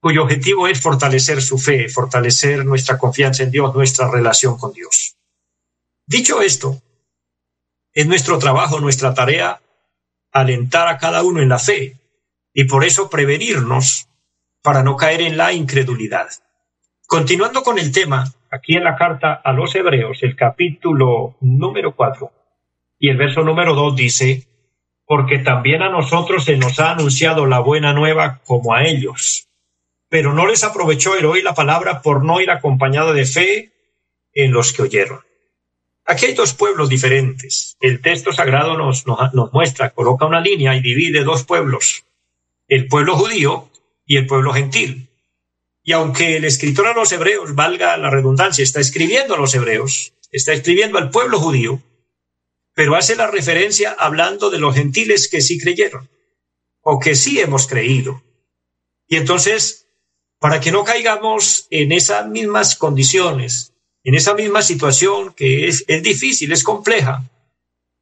cuyo 0.00 0.22
objetivo 0.22 0.68
es 0.68 0.80
fortalecer 0.80 1.42
su 1.42 1.58
fe, 1.58 1.88
fortalecer 1.88 2.64
nuestra 2.64 2.98
confianza 2.98 3.42
en 3.42 3.50
Dios, 3.50 3.74
nuestra 3.74 4.08
relación 4.08 4.56
con 4.56 4.72
Dios. 4.72 5.16
Dicho 6.06 6.40
esto, 6.42 6.80
es 7.92 8.06
nuestro 8.06 8.38
trabajo, 8.38 8.78
nuestra 8.78 9.14
tarea, 9.14 9.60
alentar 10.30 10.86
a 10.86 10.98
cada 10.98 11.24
uno 11.24 11.40
en 11.40 11.48
la 11.48 11.58
fe 11.58 11.96
y 12.52 12.64
por 12.64 12.84
eso 12.84 13.10
prevenirnos 13.10 14.06
para 14.62 14.82
no 14.82 14.96
caer 14.96 15.22
en 15.22 15.36
la 15.36 15.52
incredulidad. 15.52 16.28
Continuando 17.06 17.62
con 17.62 17.78
el 17.78 17.90
tema, 17.90 18.32
aquí 18.50 18.76
en 18.76 18.84
la 18.84 18.96
carta 18.96 19.32
a 19.32 19.52
los 19.52 19.74
Hebreos, 19.74 20.18
el 20.22 20.36
capítulo 20.36 21.36
número 21.40 21.96
4 21.96 22.30
y 22.98 23.10
el 23.10 23.16
verso 23.16 23.42
número 23.42 23.74
2 23.74 23.96
dice, 23.96 24.46
porque 25.04 25.38
también 25.38 25.82
a 25.82 25.90
nosotros 25.90 26.44
se 26.44 26.56
nos 26.56 26.78
ha 26.80 26.92
anunciado 26.92 27.46
la 27.46 27.60
buena 27.60 27.92
nueva 27.92 28.40
como 28.44 28.74
a 28.74 28.84
ellos 28.84 29.46
pero 30.08 30.32
no 30.32 30.46
les 30.46 30.64
aprovechó 30.64 31.16
el 31.16 31.26
oír 31.26 31.44
la 31.44 31.54
palabra 31.54 32.02
por 32.02 32.24
no 32.24 32.40
ir 32.40 32.50
acompañado 32.50 33.12
de 33.12 33.26
fe 33.26 33.72
en 34.32 34.52
los 34.52 34.72
que 34.72 34.82
oyeron. 34.82 35.20
Aquí 36.04 36.26
hay 36.26 36.34
dos 36.34 36.54
pueblos 36.54 36.88
diferentes. 36.88 37.76
El 37.80 38.00
texto 38.00 38.32
sagrado 38.32 38.76
nos, 38.76 39.04
nos, 39.06 39.52
muestra, 39.52 39.90
coloca 39.90 40.24
una 40.24 40.40
línea 40.40 40.76
y 40.76 40.80
divide 40.80 41.24
dos 41.24 41.42
pueblos, 41.44 42.04
el 42.68 42.86
pueblo 42.86 43.16
judío 43.16 43.68
y 44.04 44.16
el 44.16 44.26
pueblo 44.26 44.52
gentil. 44.52 45.08
Y 45.82 45.92
aunque 45.92 46.36
el 46.36 46.44
escritor 46.44 46.86
a 46.86 46.94
los 46.94 47.10
hebreos, 47.12 47.54
valga 47.54 47.96
la 47.96 48.10
redundancia, 48.10 48.62
está 48.62 48.80
escribiendo 48.80 49.34
a 49.34 49.38
los 49.38 49.54
hebreos, 49.54 50.14
está 50.30 50.52
escribiendo 50.52 50.98
al 50.98 51.10
pueblo 51.10 51.38
judío, 51.40 51.80
pero 52.76 52.94
hace 52.94 53.16
la 53.16 53.26
referencia 53.26 53.96
hablando 53.98 54.50
de 54.50 54.58
los 54.58 54.74
gentiles 54.74 55.28
que 55.28 55.40
sí 55.40 55.58
creyeron 55.58 56.10
o 56.82 57.00
que 57.00 57.14
sí 57.14 57.40
hemos 57.40 57.66
creído. 57.66 58.22
Y 59.08 59.16
entonces 59.16 59.86
para 60.38 60.60
que 60.60 60.70
no 60.70 60.84
caigamos 60.84 61.66
en 61.70 61.92
esas 61.92 62.28
mismas 62.28 62.76
condiciones, 62.76 63.72
en 64.04 64.14
esa 64.14 64.34
misma 64.34 64.60
situación 64.60 65.32
que 65.32 65.68
es, 65.68 65.84
es 65.88 66.02
difícil, 66.02 66.52
es 66.52 66.62
compleja, 66.62 67.24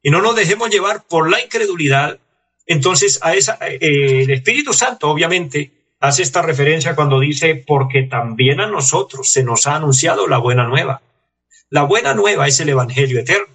y 0.01 0.09
no 0.09 0.21
nos 0.21 0.35
dejemos 0.35 0.69
llevar 0.69 1.05
por 1.07 1.29
la 1.31 1.41
incredulidad, 1.41 2.19
entonces 2.65 3.19
a 3.21 3.33
esa, 3.33 3.57
eh, 3.61 4.23
el 4.23 4.31
Espíritu 4.31 4.73
Santo 4.73 5.09
obviamente 5.09 5.71
hace 6.01 6.23
esta 6.23 6.41
referencia 6.41 6.95
cuando 6.95 7.19
dice, 7.19 7.55
porque 7.55 8.03
también 8.03 8.59
a 8.59 8.67
nosotros 8.67 9.31
se 9.31 9.43
nos 9.43 9.65
ha 9.65 9.77
anunciado 9.77 10.27
la 10.27 10.37
buena 10.37 10.67
nueva. 10.67 11.01
La 11.69 11.83
buena 11.83 12.13
nueva 12.13 12.47
es 12.47 12.59
el 12.59 12.69
Evangelio 12.69 13.21
eterno. 13.21 13.54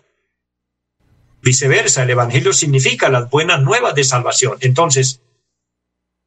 Viceversa, 1.43 2.03
el 2.03 2.11
Evangelio 2.11 2.53
significa 2.53 3.09
las 3.09 3.31
buenas 3.31 3.63
nuevas 3.63 3.95
de 3.95 4.05
salvación. 4.05 4.59
Entonces, 4.61 5.21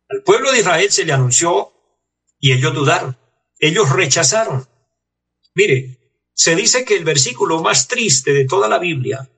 al 0.10 0.24
pueblo 0.24 0.51
de 0.51 0.60
Israel 0.60 0.91
se 0.91 1.05
le 1.05 1.13
anunció 1.13 1.72
y 2.39 2.51
ellos 2.51 2.74
dudaron, 2.74 3.17
ellos 3.60 3.89
rechazaron. 3.91 4.67
Mire, 5.55 5.98
se 6.34 6.55
dice 6.55 6.84
que 6.84 6.96
el 6.96 7.03
versículo 7.03 7.62
más 7.62 7.88
triste 7.88 8.34
de 8.34 8.46
toda 8.46 8.67
la 8.67 8.79
Biblia 8.79 9.29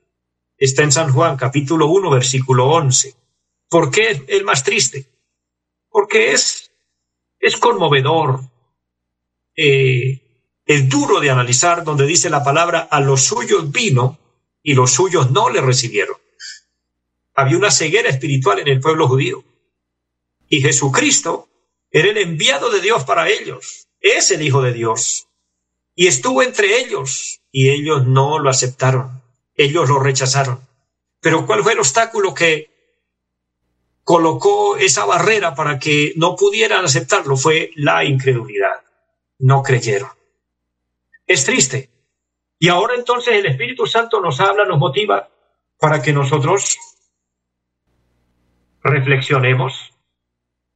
está 0.57 0.83
en 0.83 0.91
San 0.91 1.11
Juan 1.11 1.35
capítulo 1.35 1.87
1 1.87 2.09
versículo 2.09 2.67
11. 2.67 3.15
¿Por 3.69 3.91
qué 3.91 4.23
el 4.27 4.43
más 4.45 4.63
triste? 4.63 5.09
Porque 5.89 6.31
es, 6.31 6.71
es 7.39 7.57
conmovedor, 7.57 8.41
eh, 9.55 10.61
es 10.65 10.89
duro 10.89 11.19
de 11.19 11.29
analizar 11.29 11.83
donde 11.83 12.05
dice 12.05 12.29
la 12.29 12.43
palabra 12.43 12.79
a 12.79 12.99
los 13.01 13.23
suyos 13.23 13.71
vino 13.71 14.24
y 14.65 14.73
los 14.73 14.91
suyos 14.91 15.29
no 15.29 15.49
le 15.49 15.61
recibieron. 15.61 16.17
Había 17.35 17.55
una 17.55 17.69
ceguera 17.69 18.09
espiritual 18.09 18.59
en 18.59 18.67
el 18.67 18.79
pueblo 18.79 19.07
judío. 19.07 19.43
Y 20.49 20.59
Jesucristo 20.59 21.47
era 21.91 22.09
el 22.09 22.17
enviado 22.17 22.71
de 22.71 22.81
Dios 22.81 23.03
para 23.03 23.29
ellos. 23.29 23.87
Es 24.01 24.31
el 24.31 24.41
Hijo 24.41 24.63
de 24.63 24.73
Dios. 24.73 25.27
Y 25.93 26.07
estuvo 26.07 26.41
entre 26.41 26.79
ellos 26.79 27.41
y 27.51 27.69
ellos 27.69 28.07
no 28.07 28.39
lo 28.39 28.49
aceptaron. 28.49 29.21
Ellos 29.53 29.87
lo 29.87 29.99
rechazaron. 29.99 30.67
Pero 31.21 31.45
¿cuál 31.45 31.61
fue 31.61 31.73
el 31.73 31.79
obstáculo 31.79 32.33
que 32.33 32.71
colocó 34.03 34.77
esa 34.77 35.05
barrera 35.05 35.53
para 35.53 35.77
que 35.77 36.13
no 36.15 36.35
pudieran 36.35 36.83
aceptarlo? 36.83 37.37
Fue 37.37 37.69
la 37.75 38.03
incredulidad. 38.03 38.83
No 39.37 39.61
creyeron. 39.61 40.09
Es 41.27 41.45
triste. 41.45 41.94
Y 42.57 42.69
ahora 42.69 42.95
entonces 42.95 43.35
el 43.35 43.45
Espíritu 43.45 43.85
Santo 43.85 44.21
nos 44.21 44.39
habla, 44.39 44.65
nos 44.65 44.79
motiva 44.79 45.29
para 45.79 46.01
que 46.01 46.13
nosotros 46.13 46.77
reflexionemos, 48.81 49.93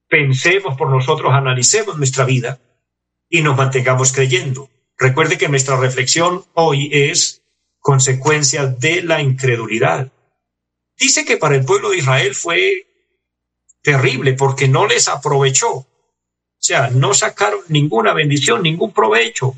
pensemos 0.07 0.77
por 0.77 0.89
nosotros, 0.89 1.31
analicemos 1.31 1.97
nuestra 1.97 2.25
vida 2.25 2.59
y 3.29 3.41
nos 3.41 3.55
mantengamos 3.55 4.11
creyendo. 4.11 4.69
Recuerde 4.97 5.37
que 5.37 5.47
nuestra 5.47 5.77
reflexión 5.77 6.43
hoy 6.53 6.89
es 6.91 7.43
consecuencia 7.79 8.65
de 8.65 9.03
la 9.03 9.21
incredulidad. 9.21 10.11
Dice 10.97 11.23
que 11.23 11.37
para 11.37 11.55
el 11.55 11.63
pueblo 11.63 11.91
de 11.91 11.97
Israel 11.99 12.35
fue 12.35 12.87
terrible 13.81 14.33
porque 14.33 14.67
no 14.67 14.85
les 14.85 15.07
aprovechó. 15.07 15.71
O 15.71 15.87
sea, 16.61 16.89
no 16.89 17.13
sacaron 17.13 17.61
ninguna 17.69 18.13
bendición, 18.13 18.63
ningún 18.63 18.91
provecho. 18.91 19.55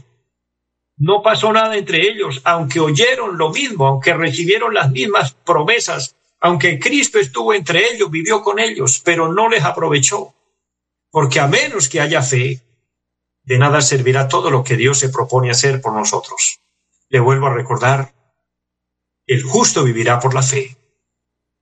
No 1.03 1.23
pasó 1.23 1.51
nada 1.51 1.75
entre 1.75 2.07
ellos, 2.07 2.41
aunque 2.43 2.79
oyeron 2.79 3.35
lo 3.35 3.49
mismo, 3.49 3.87
aunque 3.87 4.13
recibieron 4.13 4.75
las 4.75 4.91
mismas 4.91 5.33
promesas, 5.33 6.15
aunque 6.39 6.77
Cristo 6.77 7.17
estuvo 7.17 7.55
entre 7.55 7.91
ellos, 7.91 8.11
vivió 8.11 8.43
con 8.43 8.59
ellos, 8.59 9.01
pero 9.03 9.33
no 9.33 9.49
les 9.49 9.63
aprovechó. 9.63 10.35
Porque 11.09 11.39
a 11.39 11.47
menos 11.47 11.89
que 11.89 12.01
haya 12.01 12.21
fe, 12.21 12.61
de 13.41 13.57
nada 13.57 13.81
servirá 13.81 14.27
todo 14.27 14.51
lo 14.51 14.63
que 14.63 14.77
Dios 14.77 14.99
se 14.99 15.09
propone 15.09 15.49
hacer 15.49 15.81
por 15.81 15.93
nosotros. 15.93 16.59
Le 17.09 17.19
vuelvo 17.19 17.47
a 17.47 17.55
recordar, 17.55 18.13
el 19.25 19.41
justo 19.41 19.83
vivirá 19.83 20.19
por 20.19 20.35
la 20.35 20.43
fe. 20.43 20.77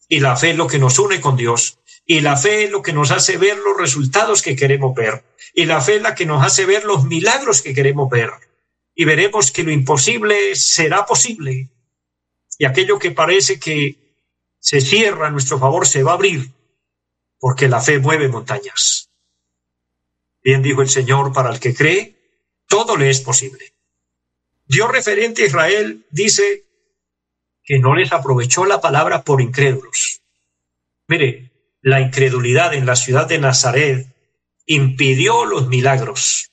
Y 0.09 0.19
la 0.19 0.35
fe 0.35 0.49
es 0.49 0.57
lo 0.57 0.67
que 0.67 0.79
nos 0.79 0.99
une 0.99 1.21
con 1.21 1.37
Dios. 1.37 1.79
Y 2.05 2.19
la 2.19 2.35
fe 2.35 2.65
es 2.65 2.71
lo 2.71 2.81
que 2.81 2.91
nos 2.91 3.11
hace 3.11 3.37
ver 3.37 3.57
los 3.57 3.77
resultados 3.77 4.41
que 4.41 4.57
queremos 4.57 4.93
ver. 4.93 5.23
Y 5.53 5.65
la 5.65 5.79
fe 5.79 5.95
es 5.95 6.01
la 6.01 6.13
que 6.13 6.25
nos 6.25 6.43
hace 6.45 6.65
ver 6.65 6.83
los 6.83 7.05
milagros 7.05 7.61
que 7.61 7.73
queremos 7.73 8.09
ver. 8.09 8.31
Y 8.99 9.05
veremos 9.05 9.53
que 9.53 9.63
lo 9.63 9.71
imposible 9.71 10.57
será 10.57 11.05
posible. 11.05 11.69
Y 12.57 12.65
aquello 12.65 12.99
que 12.99 13.11
parece 13.11 13.57
que 13.57 13.95
se 14.59 14.81
cierra 14.81 15.27
a 15.27 15.31
nuestro 15.31 15.57
favor 15.57 15.87
se 15.87 16.03
va 16.03 16.11
a 16.11 16.15
abrir. 16.15 16.51
Porque 17.39 17.69
la 17.69 17.79
fe 17.79 17.99
mueve 17.99 18.27
montañas. 18.27 19.09
Bien 20.43 20.61
dijo 20.61 20.81
el 20.81 20.89
Señor, 20.89 21.31
para 21.31 21.49
el 21.49 21.61
que 21.61 21.73
cree, 21.73 22.17
todo 22.67 22.97
le 22.97 23.09
es 23.09 23.21
posible. 23.21 23.71
Dios 24.65 24.91
referente 24.91 25.43
a 25.43 25.45
Israel 25.45 26.05
dice 26.11 26.65
que 27.63 27.79
no 27.79 27.95
les 27.95 28.11
aprovechó 28.11 28.65
la 28.65 28.81
palabra 28.81 29.23
por 29.23 29.39
incrédulos. 29.39 30.23
Mire, 31.07 31.53
la 31.81 32.01
incredulidad 32.01 32.73
en 32.73 32.85
la 32.85 32.97
ciudad 32.97 33.29
de 33.29 33.39
Nazaret 33.39 34.13
impidió 34.65 35.45
los 35.45 35.69
milagros. 35.69 36.51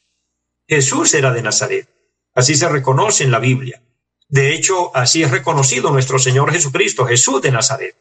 Jesús 0.68 1.12
era 1.12 1.32
de 1.32 1.42
Nazaret. 1.42 1.95
Así 2.36 2.54
se 2.54 2.68
reconoce 2.68 3.24
en 3.24 3.32
la 3.32 3.40
Biblia. 3.40 3.82
De 4.28 4.54
hecho, 4.54 4.94
así 4.94 5.24
es 5.24 5.30
reconocido 5.32 5.90
nuestro 5.90 6.20
Señor 6.20 6.52
Jesucristo, 6.52 7.04
Jesús 7.04 7.42
de 7.42 7.50
Nazaret. 7.50 7.96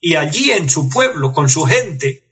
Y 0.00 0.14
allí 0.14 0.50
en 0.50 0.70
su 0.70 0.88
pueblo, 0.88 1.32
con 1.34 1.50
su 1.50 1.64
gente, 1.64 2.22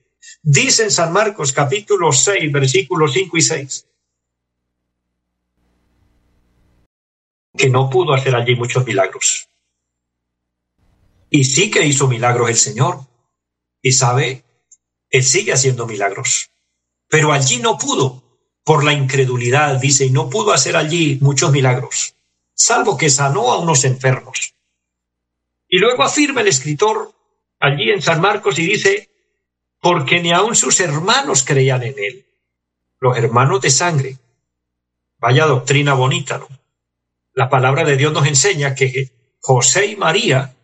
Dice 0.42 0.84
en 0.84 0.90
San 0.90 1.12
Marcos 1.12 1.52
capítulo 1.52 2.12
6, 2.12 2.50
versículos 2.50 3.12
5 3.12 3.36
y 3.36 3.42
6, 3.42 3.86
que 7.56 7.68
no 7.68 7.90
pudo 7.90 8.14
hacer 8.14 8.34
allí 8.34 8.56
muchos 8.56 8.86
milagros. 8.86 9.48
Y 11.28 11.44
sí 11.44 11.70
que 11.70 11.84
hizo 11.84 12.08
milagros 12.08 12.48
el 12.48 12.56
Señor. 12.56 13.06
Y 13.82 13.92
sabe, 13.92 14.44
Él 15.10 15.22
sigue 15.22 15.52
haciendo 15.52 15.86
milagros. 15.86 16.50
Pero 17.08 17.32
allí 17.32 17.58
no 17.58 17.78
pudo, 17.78 18.19
por 18.70 18.84
la 18.84 18.92
incredulidad, 18.92 19.80
dice, 19.80 20.04
y 20.04 20.10
no 20.10 20.30
pudo 20.30 20.52
hacer 20.52 20.76
allí 20.76 21.18
muchos 21.20 21.50
milagros, 21.50 22.14
salvo 22.54 22.96
que 22.96 23.10
sanó 23.10 23.50
a 23.50 23.58
unos 23.58 23.84
enfermos. 23.84 24.54
Y 25.68 25.80
luego 25.80 26.04
afirma 26.04 26.42
el 26.42 26.46
escritor 26.46 27.12
allí 27.58 27.90
en 27.90 28.00
San 28.00 28.20
Marcos 28.20 28.60
y 28.60 28.66
dice, 28.66 29.10
porque 29.80 30.20
ni 30.20 30.30
aun 30.30 30.54
sus 30.54 30.78
hermanos 30.78 31.42
creían 31.42 31.82
en 31.82 31.94
él. 31.98 32.26
Los 33.00 33.18
hermanos 33.18 33.60
de 33.60 33.70
sangre. 33.70 34.18
Vaya 35.18 35.46
doctrina 35.46 35.94
bonita. 35.94 36.40
La 37.32 37.48
palabra 37.48 37.82
de 37.82 37.96
Dios 37.96 38.12
nos 38.12 38.28
enseña 38.28 38.76
que 38.76 39.10
José 39.40 39.86
y 39.86 39.96
María 39.96 40.54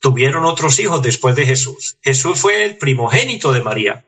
tuvieron 0.00 0.46
otros 0.46 0.78
hijos 0.78 1.02
después 1.02 1.36
de 1.36 1.44
Jesús. 1.44 1.98
Jesús 2.00 2.40
fue 2.40 2.64
el 2.64 2.78
primogénito 2.78 3.52
de 3.52 3.60
María, 3.60 4.06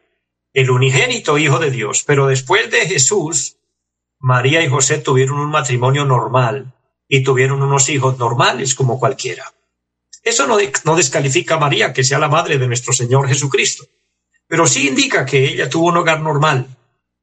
el 0.55 0.71
unigénito 0.71 1.37
hijo 1.37 1.59
de 1.59 1.71
Dios, 1.71 2.05
pero 2.07 2.27
después 2.27 2.71
de 2.71 2.87
Jesús, 2.87 3.59
María 4.19 4.63
y 4.63 4.69
José 4.69 4.97
tuvieron 4.99 5.39
un 5.39 5.51
matrimonio 5.51 6.07
normal 6.07 6.73
y 7.07 7.23
tuvieron 7.23 7.63
unos 7.63 7.91
hijos 7.91 8.19
normales 8.19 8.75
como 8.75 8.99
cualquiera. 8.99 9.53
Eso 10.23 10.47
no, 10.47 10.57
no 10.85 10.97
descalifica 10.97 11.57
a 11.57 11.59
María 11.59 11.93
que 11.93 12.05
sea 12.05 12.19
la 12.19 12.29
madre 12.29 12.57
de 12.57 12.67
nuestro 12.67 12.95
Señor 12.95 13.29
Jesucristo 13.29 13.85
pero 14.47 14.67
sí 14.67 14.89
indica 14.89 15.25
que 15.25 15.45
ella 15.45 15.69
tuvo 15.69 15.89
un 15.89 15.97
hogar 15.97 16.21
normal. 16.21 16.67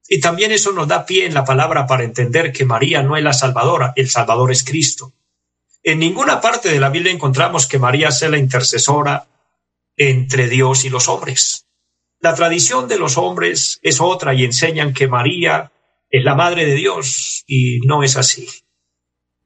Y 0.08 0.20
también 0.20 0.52
eso 0.52 0.72
nos 0.72 0.88
da 0.88 1.06
pie 1.06 1.26
en 1.26 1.34
la 1.34 1.46
palabra 1.46 1.88
para 1.88 2.04
entender 2.04 2.52
que 2.52 2.66
María 2.66 3.02
no 3.04 3.16
es 3.16 3.24
la 3.24 3.34
Salvadora, 3.34 3.94
el 3.96 4.10
Salvador 4.10 4.52
es 4.52 4.64
Cristo. 4.64 5.14
En 5.84 6.00
ninguna 6.00 6.42
parte 6.42 6.70
de 6.70 6.80
la 6.80 6.90
Biblia 6.90 7.12
encontramos 7.12 7.68
que 7.68 7.80
María 7.80 8.12
sea 8.12 8.30
la 8.30 8.38
intercesora 8.38 9.28
entre 9.96 10.48
Dios 10.48 10.84
y 10.84 10.90
los 10.90 11.08
hombres. 11.08 11.66
La 12.22 12.36
tradición 12.36 12.88
de 12.88 13.00
los 13.00 13.18
hombres 13.18 13.80
es 13.82 14.00
otra 14.00 14.36
y 14.36 14.44
enseñan 14.44 14.94
que 14.94 15.08
María 15.08 15.72
es 16.08 16.24
la 16.24 16.36
madre 16.36 16.68
de 16.68 16.76
Dios 16.76 17.44
y 17.48 17.80
no 17.80 18.04
es 18.04 18.16
así. 18.16 18.48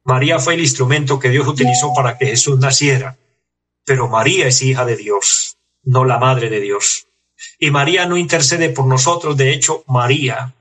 María 0.04 0.38
fue 0.38 0.54
el 0.54 0.60
instrumento 0.60 1.18
que 1.18 1.30
Dios 1.30 1.48
utilizó 1.48 1.94
para 1.94 2.18
que 2.18 2.26
Jesús 2.26 2.58
naciera, 2.58 3.16
pero 3.86 4.08
María 4.08 4.46
es 4.46 4.60
hija 4.60 4.84
de 4.84 4.96
Dios, 4.96 5.56
no 5.84 6.04
la 6.04 6.18
madre 6.18 6.50
de 6.50 6.60
Dios. 6.60 7.08
Y 7.58 7.70
María 7.70 8.04
no 8.04 8.18
intercede 8.18 8.68
por 8.68 8.86
nosotros. 8.86 9.38
De 9.38 9.54
hecho, 9.54 9.82
María 9.86 10.54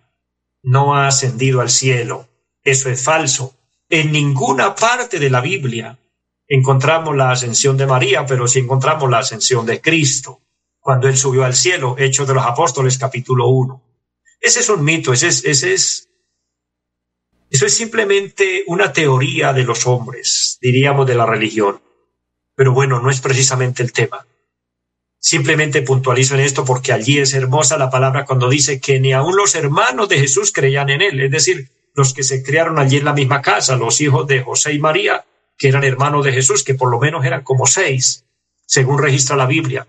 no 0.64 0.96
ha 0.96 1.08
ascendido 1.08 1.60
al 1.60 1.70
cielo. 1.70 2.30
Eso 2.64 2.90
es 2.90 3.04
falso. 3.04 3.54
En 3.90 4.14
ninguna 4.14 4.74
parte 4.74 5.20
de 5.20 5.30
la 5.30 5.42
Biblia 5.42 6.00
encontramos 6.48 7.14
la 7.14 7.32
ascensión 7.32 7.76
de 7.76 7.88
María, 7.88 8.26
pero 8.26 8.48
sí 8.48 8.60
encontramos 8.60 9.10
la 9.10 9.20
ascensión 9.20 9.66
de 9.66 9.82
Cristo, 9.82 10.40
cuando 10.86 11.08
Él 11.08 11.18
subió 11.18 11.44
al 11.46 11.56
cielo, 11.56 11.96
Hechos 11.98 12.28
de 12.28 12.36
los 12.36 12.46
Apóstoles, 12.46 13.00
capítulo 13.00 13.48
1. 13.48 13.82
Ese 14.40 14.60
es 14.60 14.70
un 14.70 14.84
mito, 14.84 15.14
ese 15.14 15.30
es, 15.30 15.44
ese 15.44 15.74
es, 15.74 16.10
eso 17.50 17.66
es 17.66 17.76
simplemente 17.76 18.64
una 18.68 18.94
teoría 18.94 19.52
de 19.52 19.64
los 19.64 19.88
hombres, 19.88 20.60
diríamos 20.62 21.08
de 21.08 21.16
la 21.16 21.26
religión. 21.26 21.82
Pero 22.54 22.72
bueno, 22.72 23.02
no 23.02 23.10
es 23.10 23.20
precisamente 23.20 23.82
el 23.82 23.94
tema. 23.94 24.28
Simplemente 25.18 25.82
puntualizo 25.82 26.36
en 26.36 26.42
esto 26.42 26.64
porque 26.64 26.94
allí 26.94 27.18
es 27.18 27.34
hermosa 27.34 27.80
la 27.80 27.90
palabra 27.90 28.24
cuando 28.24 28.48
dice 28.48 28.80
que 28.80 29.00
ni 29.00 29.12
aun 29.12 29.36
los 29.36 29.56
hermanos 29.56 30.08
de 30.08 30.20
Jesús 30.20 30.52
creían 30.52 30.92
en 30.92 31.02
él, 31.02 31.20
es 31.20 31.32
decir, 31.32 31.68
los 31.96 32.14
que 32.14 32.22
se 32.22 32.44
criaron 32.44 32.78
allí 32.78 32.98
en 32.98 33.06
la 33.06 33.14
misma 33.14 33.42
casa, 33.42 33.76
los 33.76 34.02
hijos 34.02 34.28
de 34.28 34.44
José 34.44 34.74
y 34.74 34.78
María, 34.78 35.26
que 35.58 35.68
eran 35.70 35.84
hermanos 35.84 36.24
de 36.24 36.32
Jesús, 36.32 36.64
que 36.64 36.76
por 36.76 36.92
lo 36.92 37.00
menos 37.00 37.26
eran 37.26 37.42
como 37.42 37.66
seis, 37.66 38.24
según 38.68 39.00
registra 39.00 39.36
la 39.36 39.48
Biblia. 39.48 39.88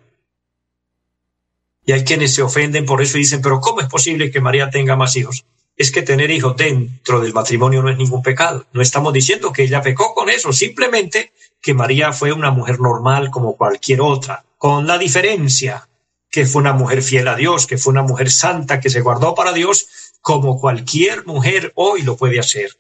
Y 1.87 1.93
hay 1.93 2.05
quienes 2.05 2.35
se 2.35 2.43
ofenden 2.43 2.85
por 2.85 3.01
eso 3.01 3.17
y 3.17 3.21
dicen, 3.21 3.41
pero 3.41 3.61
¿cómo 3.61 3.81
es 3.81 3.87
posible 3.87 4.33
que 4.33 4.41
María 4.41 4.69
tenga 4.71 4.97
más 4.97 5.17
hijos? 5.17 5.45
Es 5.77 5.93
que 5.93 6.03
tener 6.03 6.33
hijos 6.33 6.57
dentro 6.57 7.21
del 7.21 7.33
matrimonio 7.33 7.81
no 7.81 7.91
es 7.91 7.97
ningún 7.97 8.23
pecado. 8.23 8.67
No 8.73 8.83
estamos 8.83 9.13
diciendo 9.13 9.53
que 9.53 9.63
ella 9.63 9.83
pecó 9.83 10.13
con 10.13 10.29
eso, 10.29 10.53
simplemente 10.53 11.33
que 11.63 11.75
María 11.75 12.13
fue 12.13 12.33
una 12.33 12.51
mujer 12.51 12.81
normal 12.81 13.31
como 13.31 13.57
cualquier 13.57 14.01
otra 14.01 14.45
con 14.59 14.87
la 14.87 14.99
diferencia 14.99 15.89
que 16.29 16.45
fue 16.45 16.61
una 16.61 16.73
mujer 16.73 17.03
fiel 17.03 17.29
a 17.29 17.37
Dios, 17.37 17.69
que 17.69 17.79
fue 17.79 17.93
una 17.93 18.03
mujer 18.03 18.33
santa, 18.33 18.81
que 18.81 18.91
se 18.91 19.01
guardó 19.01 19.35
para 19.35 19.53
Dios, 19.53 19.87
como 20.21 20.61
cualquier 20.61 21.25
mujer 21.25 21.73
hoy 21.77 22.03
lo 22.03 22.17
puede 22.17 22.41
hacer 22.41 22.77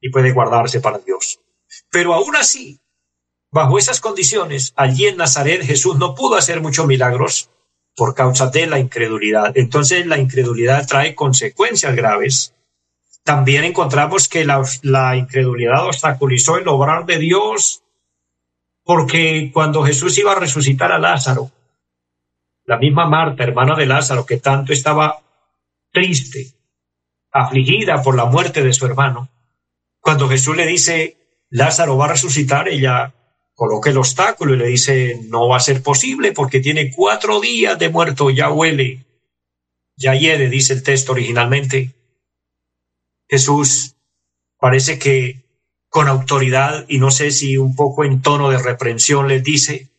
y 0.00 0.10
puede 0.10 0.32
guardarse 0.32 0.80
para 0.80 0.98
Dios. 0.98 1.40
Pero 1.90 2.12
aún 2.12 2.36
así, 2.36 2.78
bajo 3.50 3.78
esas 3.78 4.00
condiciones, 4.00 4.74
allí 4.76 5.06
en 5.06 5.16
Nazaret 5.16 5.62
Jesús 5.62 5.96
no 5.96 6.14
pudo 6.14 6.36
hacer 6.36 6.60
muchos 6.60 6.86
milagros 6.86 7.48
por 7.96 8.14
causa 8.14 8.48
de 8.48 8.66
la 8.66 8.78
incredulidad. 8.78 9.52
Entonces 9.56 10.06
la 10.06 10.18
incredulidad 10.18 10.86
trae 10.86 11.14
consecuencias 11.14 11.94
graves. 11.94 12.54
También 13.24 13.64
encontramos 13.64 14.28
que 14.28 14.44
la, 14.44 15.16
incredulidad 15.16 15.86
obstaculizó 15.86 16.56
el 16.56 16.68
obrar 16.68 17.04
de 17.06 17.18
Dios 17.18 17.82
porque 18.82 19.50
cuando 19.52 19.84
Jesús 19.84 20.18
iba 20.18 20.32
a 20.32 20.40
resucitar 20.40 20.90
a 20.90 20.98
Lázaro, 20.98 21.50
la 22.64 22.78
misma 22.78 23.06
Marta, 23.06 23.44
hermana 23.44 23.76
de 23.76 23.86
Lázaro, 23.86 24.24
que 24.24 24.38
tanto 24.38 24.72
estaba 24.72 25.22
triste, 25.92 26.54
afligida 27.30 28.02
por 28.02 28.16
la 28.16 28.24
muerte 28.24 28.62
de 28.62 28.72
su 28.72 28.86
hermano, 28.86 29.28
cuando 30.00 30.28
Jesús 30.28 30.56
le 30.56 30.66
dice, 30.66 31.16
Lázaro 31.50 31.96
va 31.96 32.06
a 32.06 32.12
resucitar, 32.12 32.68
ella 32.68 33.12
coloca 33.60 33.90
el 33.90 33.98
obstáculo 33.98 34.54
y 34.54 34.56
le 34.56 34.68
dice, 34.68 35.20
no 35.28 35.46
va 35.46 35.58
a 35.58 35.60
ser 35.60 35.82
posible 35.82 36.32
porque 36.32 36.60
tiene 36.60 36.90
cuatro 36.90 37.40
días 37.40 37.78
de 37.78 37.90
muerto, 37.90 38.30
ya 38.30 38.50
huele, 38.50 39.04
ya 39.98 40.14
hiede, 40.14 40.48
dice 40.48 40.72
el 40.72 40.82
texto 40.82 41.12
originalmente. 41.12 41.94
Jesús 43.28 43.96
parece 44.58 44.98
que 44.98 45.44
con 45.90 46.08
autoridad 46.08 46.86
y 46.88 47.00
no 47.00 47.10
sé 47.10 47.30
si 47.32 47.58
un 47.58 47.76
poco 47.76 48.02
en 48.02 48.22
tono 48.22 48.48
de 48.48 48.62
reprensión 48.62 49.28
les 49.28 49.44
dice, 49.44 49.90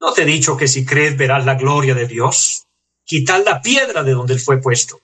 ¿no 0.00 0.12
te 0.12 0.22
he 0.22 0.26
dicho 0.26 0.56
que 0.56 0.68
si 0.68 0.84
crees 0.84 1.16
verás 1.16 1.44
la 1.44 1.56
gloria 1.56 1.96
de 1.96 2.06
Dios? 2.06 2.68
Quitad 3.04 3.42
la 3.44 3.60
piedra 3.60 4.04
de 4.04 4.12
donde 4.12 4.34
él 4.34 4.40
fue 4.40 4.60
puesto. 4.60 5.00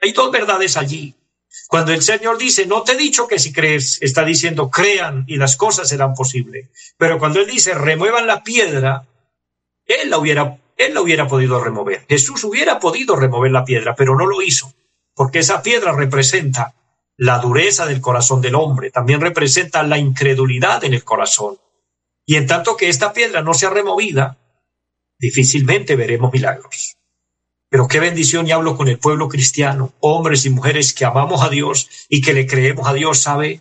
Hay 0.00 0.10
dos 0.10 0.32
verdades 0.32 0.76
allí. 0.76 1.14
Cuando 1.68 1.92
el 1.92 2.02
Señor 2.02 2.38
dice, 2.38 2.66
no 2.66 2.82
te 2.82 2.92
he 2.92 2.96
dicho 2.96 3.26
que 3.26 3.38
si 3.38 3.52
crees, 3.52 3.98
está 4.02 4.24
diciendo, 4.24 4.70
crean 4.70 5.24
y 5.26 5.36
las 5.36 5.56
cosas 5.56 5.88
serán 5.88 6.14
posibles. 6.14 6.68
Pero 6.96 7.18
cuando 7.18 7.40
Él 7.40 7.46
dice, 7.46 7.74
remuevan 7.74 8.26
la 8.26 8.42
piedra, 8.42 9.06
Él 9.86 10.10
la 10.10 10.18
hubiera 10.18 10.58
él 10.76 10.94
la 10.94 11.00
hubiera 11.00 11.26
podido 11.26 11.62
remover. 11.62 12.04
Jesús 12.08 12.44
hubiera 12.44 12.78
podido 12.78 13.16
remover 13.16 13.50
la 13.50 13.64
piedra, 13.64 13.94
pero 13.94 14.16
no 14.16 14.26
lo 14.26 14.42
hizo, 14.42 14.72
porque 15.14 15.38
esa 15.38 15.62
piedra 15.62 15.92
representa 15.92 16.74
la 17.16 17.38
dureza 17.38 17.86
del 17.86 18.02
corazón 18.02 18.42
del 18.42 18.54
hombre, 18.54 18.90
también 18.90 19.22
representa 19.22 19.82
la 19.82 19.98
incredulidad 19.98 20.84
en 20.84 20.92
el 20.92 21.02
corazón. 21.02 21.58
Y 22.26 22.36
en 22.36 22.46
tanto 22.46 22.76
que 22.76 22.88
esta 22.88 23.12
piedra 23.12 23.40
no 23.40 23.54
sea 23.54 23.70
removida, 23.70 24.38
difícilmente 25.18 25.96
veremos 25.96 26.32
milagros. 26.32 26.96
Pero 27.68 27.88
qué 27.88 28.00
bendición 28.00 28.46
y 28.46 28.52
hablo 28.52 28.76
con 28.76 28.88
el 28.88 28.98
pueblo 28.98 29.28
cristiano, 29.28 29.92
hombres 30.00 30.46
y 30.46 30.50
mujeres 30.50 30.92
que 30.92 31.04
amamos 31.04 31.42
a 31.42 31.48
Dios 31.48 31.88
y 32.08 32.20
que 32.20 32.32
le 32.32 32.46
creemos 32.46 32.86
a 32.86 32.94
Dios, 32.94 33.18
¿sabe? 33.18 33.60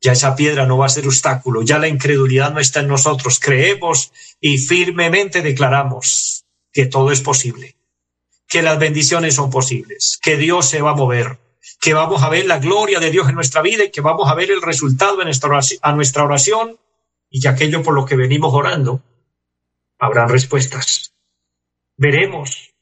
Ya 0.00 0.12
esa 0.12 0.36
piedra 0.36 0.66
no 0.66 0.78
va 0.78 0.86
a 0.86 0.90
ser 0.90 1.06
obstáculo, 1.06 1.62
ya 1.62 1.78
la 1.78 1.88
incredulidad 1.88 2.52
no 2.52 2.60
está 2.60 2.80
en 2.80 2.88
nosotros. 2.88 3.38
Creemos 3.38 4.12
y 4.40 4.58
firmemente 4.58 5.40
declaramos 5.40 6.44
que 6.72 6.86
todo 6.86 7.12
es 7.12 7.20
posible, 7.20 7.76
que 8.48 8.62
las 8.62 8.78
bendiciones 8.78 9.34
son 9.34 9.50
posibles, 9.50 10.18
que 10.20 10.36
Dios 10.36 10.68
se 10.68 10.82
va 10.82 10.90
a 10.90 10.96
mover, 10.96 11.38
que 11.80 11.94
vamos 11.94 12.22
a 12.22 12.28
ver 12.28 12.46
la 12.46 12.58
gloria 12.58 13.00
de 13.00 13.10
Dios 13.10 13.28
en 13.28 13.36
nuestra 13.36 13.62
vida 13.62 13.84
y 13.84 13.90
que 13.90 14.00
vamos 14.00 14.28
a 14.28 14.34
ver 14.34 14.50
el 14.50 14.62
resultado 14.62 15.20
en 15.20 15.26
nuestra 15.26 15.48
oración, 15.48 15.78
a 15.82 15.92
nuestra 15.92 16.24
oración 16.24 16.78
y 17.30 17.40
que 17.40 17.48
aquello 17.48 17.82
por 17.82 17.94
lo 17.94 18.04
que 18.04 18.16
venimos 18.16 18.52
orando, 18.52 19.02
habrán 19.98 20.28
respuestas. 20.28 21.14
Veremos 21.96 22.75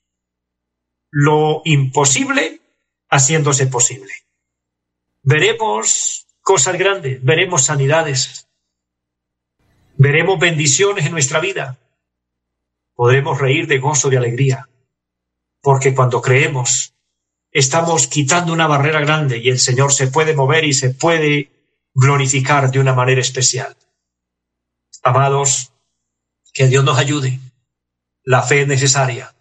lo 1.17 1.63
imposible 1.65 2.61
haciéndose 3.09 3.69
posible. 3.69 4.13
Veremos 5.23 6.27
cosas 6.41 6.77
grandes, 6.77 7.23
veremos 7.23 7.67
sanidades, 7.67 8.49
veremos 9.97 10.41
bendiciones 10.41 11.07
en 11.07 11.13
nuestra 11.13 11.39
vida, 11.39 11.79
podremos 12.97 13.41
reír 13.41 13.69
de 13.69 13.79
gozo, 13.79 14.11
de 14.11 14.19
alegría, 14.19 14.69
porque 15.63 15.95
cuando 15.95 16.21
creemos, 16.21 16.95
estamos 17.53 18.09
quitando 18.09 18.53
una 18.53 18.67
barrera 18.67 18.99
grande 18.99 19.39
y 19.39 19.51
el 19.51 19.61
Señor 19.61 19.93
se 19.93 20.09
puede 20.09 20.35
mover 20.35 20.65
y 20.65 20.73
se 20.73 20.91
puede 20.91 21.53
glorificar 21.95 22.73
de 22.73 22.81
una 22.81 22.93
manera 22.93 23.21
especial. 23.21 23.77
Amados, 25.05 25.71
que 26.53 26.67
Dios 26.67 26.83
nos 26.83 26.99
ayude. 26.99 27.39
La 28.25 28.43
fe 28.43 28.63
es 28.63 28.67
necesaria. 28.67 29.34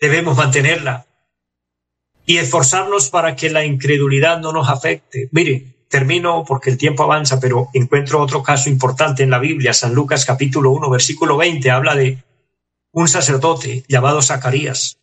Debemos 0.00 0.36
mantenerla 0.36 1.06
y 2.26 2.38
esforzarnos 2.38 3.10
para 3.10 3.36
que 3.36 3.50
la 3.50 3.64
incredulidad 3.64 4.40
no 4.40 4.52
nos 4.52 4.68
afecte. 4.68 5.28
Mire, 5.32 5.74
termino 5.88 6.44
porque 6.46 6.70
el 6.70 6.78
tiempo 6.78 7.04
avanza, 7.04 7.38
pero 7.38 7.68
encuentro 7.72 8.20
otro 8.20 8.42
caso 8.42 8.68
importante 8.68 9.22
en 9.22 9.30
la 9.30 9.38
Biblia. 9.38 9.72
San 9.72 9.94
Lucas 9.94 10.24
capítulo 10.24 10.70
1, 10.72 10.90
versículo 10.90 11.36
20, 11.36 11.70
habla 11.70 11.94
de 11.94 12.24
un 12.92 13.08
sacerdote 13.08 13.84
llamado 13.88 14.22
Zacarías, 14.22 14.98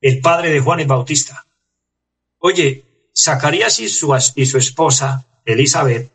el 0.00 0.20
padre 0.20 0.50
de 0.50 0.60
Juan 0.60 0.80
el 0.80 0.86
Bautista. 0.86 1.46
Oye, 2.38 2.84
Zacarías 3.16 3.78
y 3.80 3.88
su, 3.88 4.16
y 4.34 4.46
su 4.46 4.58
esposa, 4.58 5.26
Elizabeth, 5.44 6.10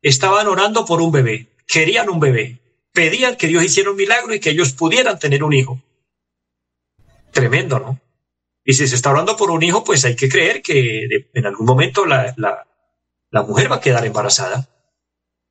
estaban 0.00 0.46
orando 0.46 0.84
por 0.84 1.00
un 1.00 1.10
bebé, 1.10 1.48
querían 1.66 2.08
un 2.08 2.20
bebé, 2.20 2.60
pedían 2.92 3.36
que 3.36 3.48
Dios 3.48 3.64
hiciera 3.64 3.90
un 3.90 3.96
milagro 3.96 4.34
y 4.34 4.40
que 4.40 4.50
ellos 4.50 4.72
pudieran 4.72 5.18
tener 5.18 5.42
un 5.42 5.52
hijo. 5.52 5.80
Tremendo, 7.34 7.78
¿no? 7.78 8.00
Y 8.64 8.72
si 8.72 8.88
se 8.88 8.94
está 8.94 9.10
orando 9.10 9.36
por 9.36 9.50
un 9.50 9.62
hijo, 9.62 9.84
pues 9.84 10.04
hay 10.06 10.16
que 10.16 10.30
creer 10.30 10.62
que 10.62 11.28
en 11.34 11.46
algún 11.46 11.66
momento 11.66 12.06
la, 12.06 12.34
la 13.30 13.42
mujer 13.42 13.70
va 13.70 13.76
a 13.76 13.80
quedar 13.80 14.06
embarazada. 14.06 14.68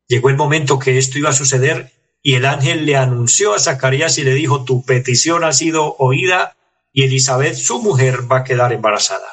Llegó 0.07 0.29
el 0.29 0.37
momento 0.37 0.79
que 0.79 0.97
esto 0.97 1.19
iba 1.19 1.29
a 1.29 1.33
suceder 1.33 1.91
y 2.21 2.35
el 2.35 2.45
ángel 2.45 2.85
le 2.85 2.95
anunció 2.95 3.53
a 3.53 3.59
Zacarías 3.59 4.17
y 4.17 4.23
le 4.23 4.33
dijo, 4.33 4.63
tu 4.63 4.83
petición 4.85 5.43
ha 5.43 5.51
sido 5.53 5.95
oída 5.99 6.55
y 6.93 7.03
Elizabeth, 7.03 7.55
su 7.55 7.81
mujer, 7.81 8.31
va 8.31 8.37
a 8.37 8.43
quedar 8.43 8.71
embarazada. 8.71 9.27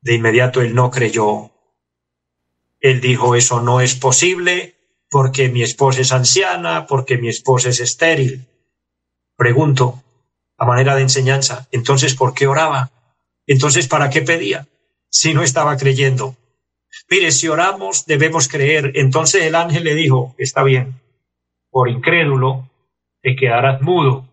De 0.00 0.14
inmediato 0.14 0.62
él 0.62 0.74
no 0.74 0.90
creyó. 0.90 1.50
Él 2.80 3.00
dijo, 3.00 3.34
eso 3.34 3.60
no 3.60 3.82
es 3.82 3.94
posible 3.94 4.76
porque 5.10 5.50
mi 5.50 5.62
esposa 5.62 6.00
es 6.00 6.12
anciana, 6.12 6.86
porque 6.86 7.18
mi 7.18 7.28
esposa 7.28 7.68
es 7.68 7.80
estéril. 7.80 8.46
Pregunto, 9.36 10.02
a 10.60 10.66
manera 10.66 10.94
de 10.94 11.00
enseñanza, 11.00 11.66
entonces, 11.72 12.14
¿por 12.14 12.34
qué 12.34 12.46
oraba? 12.46 12.90
Entonces, 13.46 13.88
¿para 13.88 14.10
qué 14.10 14.20
pedía? 14.20 14.68
Si 15.08 15.32
no 15.32 15.42
estaba 15.42 15.78
creyendo. 15.78 16.36
Mire, 17.08 17.32
si 17.32 17.48
oramos 17.48 18.04
debemos 18.04 18.46
creer. 18.46 18.92
Entonces 18.94 19.42
el 19.44 19.54
ángel 19.54 19.84
le 19.84 19.94
dijo, 19.94 20.34
está 20.36 20.62
bien, 20.62 21.00
por 21.70 21.88
incrédulo 21.88 22.68
te 23.22 23.36
quedarás 23.36 23.80
mudo 23.80 24.28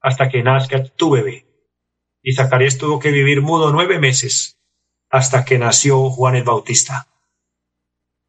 hasta 0.00 0.28
que 0.28 0.42
nazca 0.42 0.82
tu 0.84 1.10
bebé. 1.10 1.46
Y 2.20 2.34
Zacarías 2.34 2.76
tuvo 2.76 2.98
que 2.98 3.12
vivir 3.12 3.40
mudo 3.40 3.72
nueve 3.72 4.00
meses 4.00 4.58
hasta 5.08 5.44
que 5.44 5.58
nació 5.58 6.10
Juan 6.10 6.34
el 6.34 6.42
Bautista. 6.42 7.06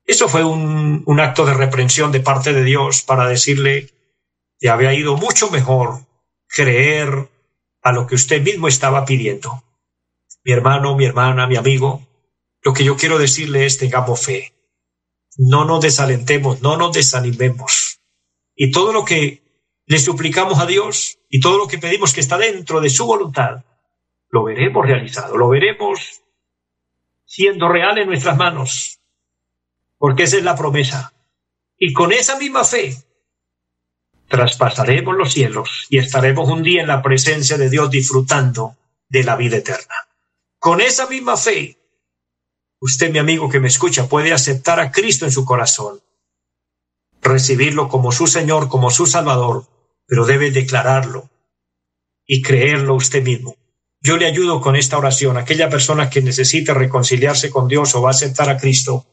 Eso 0.06 0.30
fue 0.30 0.44
un, 0.44 1.02
un 1.08 1.20
acto 1.20 1.46
de 1.46 1.56
reprensión 1.56 2.12
de 2.12 2.20
parte 2.20 2.54
de 2.54 2.64
Dios 2.64 3.02
para 3.02 3.28
decirle 3.28 3.90
que 4.60 4.70
había 4.70 4.94
ido 4.94 5.18
mucho 5.18 5.50
mejor 5.50 6.06
creer 6.48 7.31
a 7.82 7.92
lo 7.92 8.08
que 8.08 8.16
usted 8.16 8.42
mismo 8.42 8.68
estaba 8.68 9.06
pidiendo. 9.06 9.64
Mi 10.44 10.54
hermano, 10.54 10.96
mi 10.96 11.06
hermana, 11.06 11.48
mi 11.48 11.56
amigo, 11.56 12.08
lo 12.62 12.74
que 12.74 12.84
yo 12.84 12.96
quiero 12.96 13.18
decirle 13.18 13.66
es 13.66 13.78
tengamos 13.78 14.26
fe. 14.26 14.54
No 15.38 15.66
nos 15.66 15.82
desalentemos, 15.82 16.62
no 16.62 16.78
nos 16.78 16.94
desanimemos. 16.94 18.00
Y 18.56 18.72
todo 18.72 18.94
lo 18.94 19.06
que 19.06 19.42
le 19.86 20.00
suplicamos 20.00 20.60
a 20.60 20.66
Dios 20.66 21.20
y 21.30 21.40
todo 21.40 21.58
lo 21.58 21.68
que 21.68 21.78
pedimos 21.78 22.14
que 22.14 22.22
está 22.22 22.38
dentro 22.38 22.82
de 22.82 22.90
su 22.90 23.06
voluntad, 23.06 23.64
lo 24.30 24.44
veremos 24.44 24.86
realizado, 24.86 25.38
lo 25.38 25.50
veremos 25.50 26.22
siendo 27.26 27.68
real 27.70 27.98
en 27.98 28.08
nuestras 28.08 28.38
manos, 28.38 29.00
porque 29.98 30.24
esa 30.24 30.38
es 30.38 30.44
la 30.44 30.56
promesa. 30.56 31.14
Y 31.78 31.94
con 31.94 32.12
esa 32.12 32.38
misma 32.38 32.64
fe 32.64 32.96
traspasaremos 34.32 35.16
los 35.16 35.34
cielos 35.34 35.86
y 35.90 35.98
estaremos 35.98 36.50
un 36.50 36.64
día 36.64 36.82
en 36.82 36.88
la 36.88 37.02
presencia 37.02 37.58
de 37.58 37.70
Dios 37.70 37.92
disfrutando 37.92 38.78
de 39.10 39.24
la 39.24 39.36
vida 39.36 39.58
eterna. 39.58 39.94
Con 40.58 40.80
esa 40.80 41.08
misma 41.08 41.36
fe 41.38 41.78
usted, 42.80 43.12
mi 43.12 43.20
amigo 43.20 43.50
que 43.50 43.60
me 43.60 43.68
escucha, 43.68 44.08
puede 44.08 44.34
aceptar 44.34 44.80
a 44.80 44.92
Cristo 44.92 45.26
en 45.26 45.32
su 45.32 45.46
corazón, 45.46 46.02
recibirlo 47.22 47.90
como 47.90 48.12
su 48.12 48.26
Señor, 48.26 48.70
como 48.70 48.90
su 48.90 49.06
Salvador, 49.06 49.68
pero 50.08 50.26
debe 50.26 50.50
declararlo 50.50 51.30
y 52.26 52.42
creerlo 52.42 52.96
usted 52.96 53.24
mismo. 53.24 53.56
Yo 54.02 54.18
le 54.18 54.26
ayudo 54.26 54.62
con 54.62 54.76
esta 54.76 54.98
oración. 54.98 55.38
Aquella 55.38 55.70
persona 55.70 56.10
que 56.10 56.22
necesite 56.22 56.74
reconciliarse 56.74 57.52
con 57.52 57.68
Dios 57.68 57.94
o 57.94 58.02
va 58.02 58.10
a 58.10 58.12
aceptar 58.12 58.50
a 58.50 58.58
Cristo, 58.58 59.06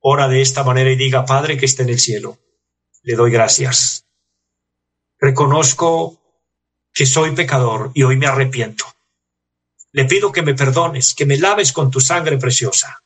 ora 0.00 0.28
de 0.28 0.42
esta 0.42 0.64
manera 0.64 0.90
y 0.90 0.96
diga, 0.96 1.24
Padre 1.24 1.56
que 1.56 1.64
esté 1.64 1.84
en 1.84 1.88
el 1.90 2.00
cielo, 2.00 2.38
le 3.02 3.14
doy 3.14 3.30
gracias. 3.30 4.03
Reconozco 5.24 6.18
que 6.92 7.06
soy 7.06 7.34
pecador 7.34 7.90
y 7.94 8.02
hoy 8.02 8.16
me 8.16 8.26
arrepiento. 8.26 8.84
Le 9.92 10.04
pido 10.04 10.32
que 10.32 10.42
me 10.42 10.54
perdones, 10.54 11.14
que 11.14 11.24
me 11.24 11.38
laves 11.38 11.72
con 11.72 11.90
tu 11.90 12.00
sangre 12.00 12.36
preciosa 12.36 13.00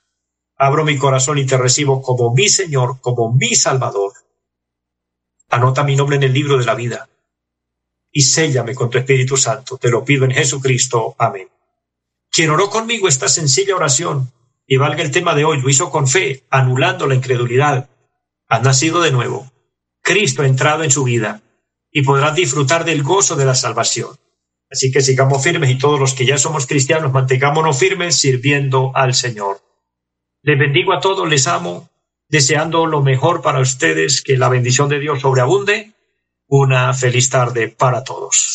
abro 0.58 0.84
mi 0.84 0.98
corazón 0.98 1.38
y 1.38 1.46
te 1.46 1.56
recibo 1.56 2.02
como 2.02 2.34
mi 2.34 2.48
Señor, 2.48 3.00
como 3.00 3.32
mi 3.32 3.54
Salvador. 3.54 4.12
Anota 5.48 5.84
mi 5.84 5.94
nombre 5.94 6.16
en 6.16 6.24
el 6.24 6.32
libro 6.32 6.58
de 6.58 6.66
la 6.66 6.74
vida 6.74 7.08
y 8.10 8.22
séllame 8.22 8.74
con 8.74 8.90
tu 8.90 8.98
Espíritu 8.98 9.36
Santo. 9.36 9.78
Te 9.78 9.88
lo 9.88 10.04
pido 10.04 10.24
en 10.24 10.32
Jesucristo. 10.32 11.14
Amén. 11.18 11.48
Quien 12.30 12.50
oró 12.50 12.68
conmigo 12.68 13.06
esta 13.06 13.28
sencilla 13.28 13.76
oración, 13.76 14.32
y 14.66 14.76
valga 14.76 15.02
el 15.02 15.12
tema 15.12 15.34
de 15.34 15.44
hoy, 15.46 15.62
lo 15.62 15.70
hizo 15.70 15.90
con 15.90 16.08
fe, 16.08 16.44
anulando 16.50 17.06
la 17.06 17.14
incredulidad. 17.14 17.88
Ha 18.48 18.58
nacido 18.58 19.00
de 19.00 19.12
nuevo. 19.12 19.50
Cristo 20.02 20.42
ha 20.42 20.46
entrado 20.46 20.82
en 20.82 20.90
su 20.90 21.04
vida 21.04 21.40
y 21.90 22.02
podrás 22.02 22.34
disfrutar 22.34 22.84
del 22.84 23.02
gozo 23.02 23.36
de 23.36 23.44
la 23.44 23.54
salvación. 23.54 24.10
Así 24.70 24.90
que 24.90 25.00
sigamos 25.00 25.42
firmes 25.42 25.70
y 25.70 25.78
todos 25.78 25.98
los 25.98 26.14
que 26.14 26.26
ya 26.26 26.36
somos 26.36 26.66
cristianos 26.66 27.12
mantengámonos 27.12 27.78
firmes 27.78 28.18
sirviendo 28.20 28.92
al 28.94 29.14
Señor. 29.14 29.60
Les 30.42 30.58
bendigo 30.58 30.92
a 30.92 31.00
todos, 31.00 31.28
les 31.28 31.46
amo, 31.46 31.88
deseando 32.28 32.86
lo 32.86 33.02
mejor 33.02 33.42
para 33.42 33.60
ustedes, 33.60 34.22
que 34.22 34.36
la 34.36 34.48
bendición 34.48 34.88
de 34.88 35.00
Dios 35.00 35.20
sobreabunde. 35.20 35.92
Una 36.46 36.94
feliz 36.94 37.28
tarde 37.28 37.68
para 37.68 38.04
todos. 38.04 38.54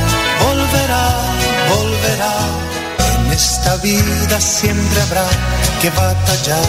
Esta 3.61 3.77
vida 3.77 4.41
siempre 4.41 5.01
habrá 5.01 5.27
que 5.81 5.89
batallar. 5.91 6.63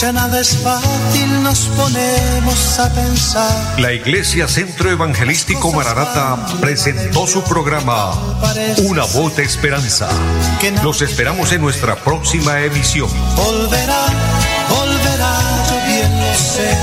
Ya 0.00 0.12
nada 0.12 0.40
es 0.40 0.56
fácil, 0.58 1.42
nos 1.42 1.60
ponemos 1.76 2.78
a 2.78 2.88
pensar. 2.92 3.80
La 3.80 3.92
Iglesia 3.92 4.46
Centro 4.46 4.90
Evangelístico 4.90 5.72
Maranata 5.72 6.46
presentó 6.60 7.26
su 7.26 7.42
programa 7.42 8.14
Una 8.84 9.04
voz 9.06 9.34
de 9.36 9.42
esperanza. 9.42 10.08
Los 10.84 11.02
esperamos 11.02 11.50
en 11.50 11.62
nuestra 11.62 11.96
próxima 11.96 12.60
emisión. 12.60 13.10
Volverá, 13.34 14.06
volverá, 14.68 15.34
yo 15.68 15.86
bien 15.86 16.20
lo 16.20 16.34
sé. 16.34 16.78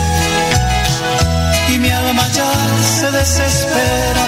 Y 1.73 1.79
mi 1.79 1.89
alma 1.89 2.27
ya 2.33 2.51
se 2.99 3.11
desespera 3.11 4.25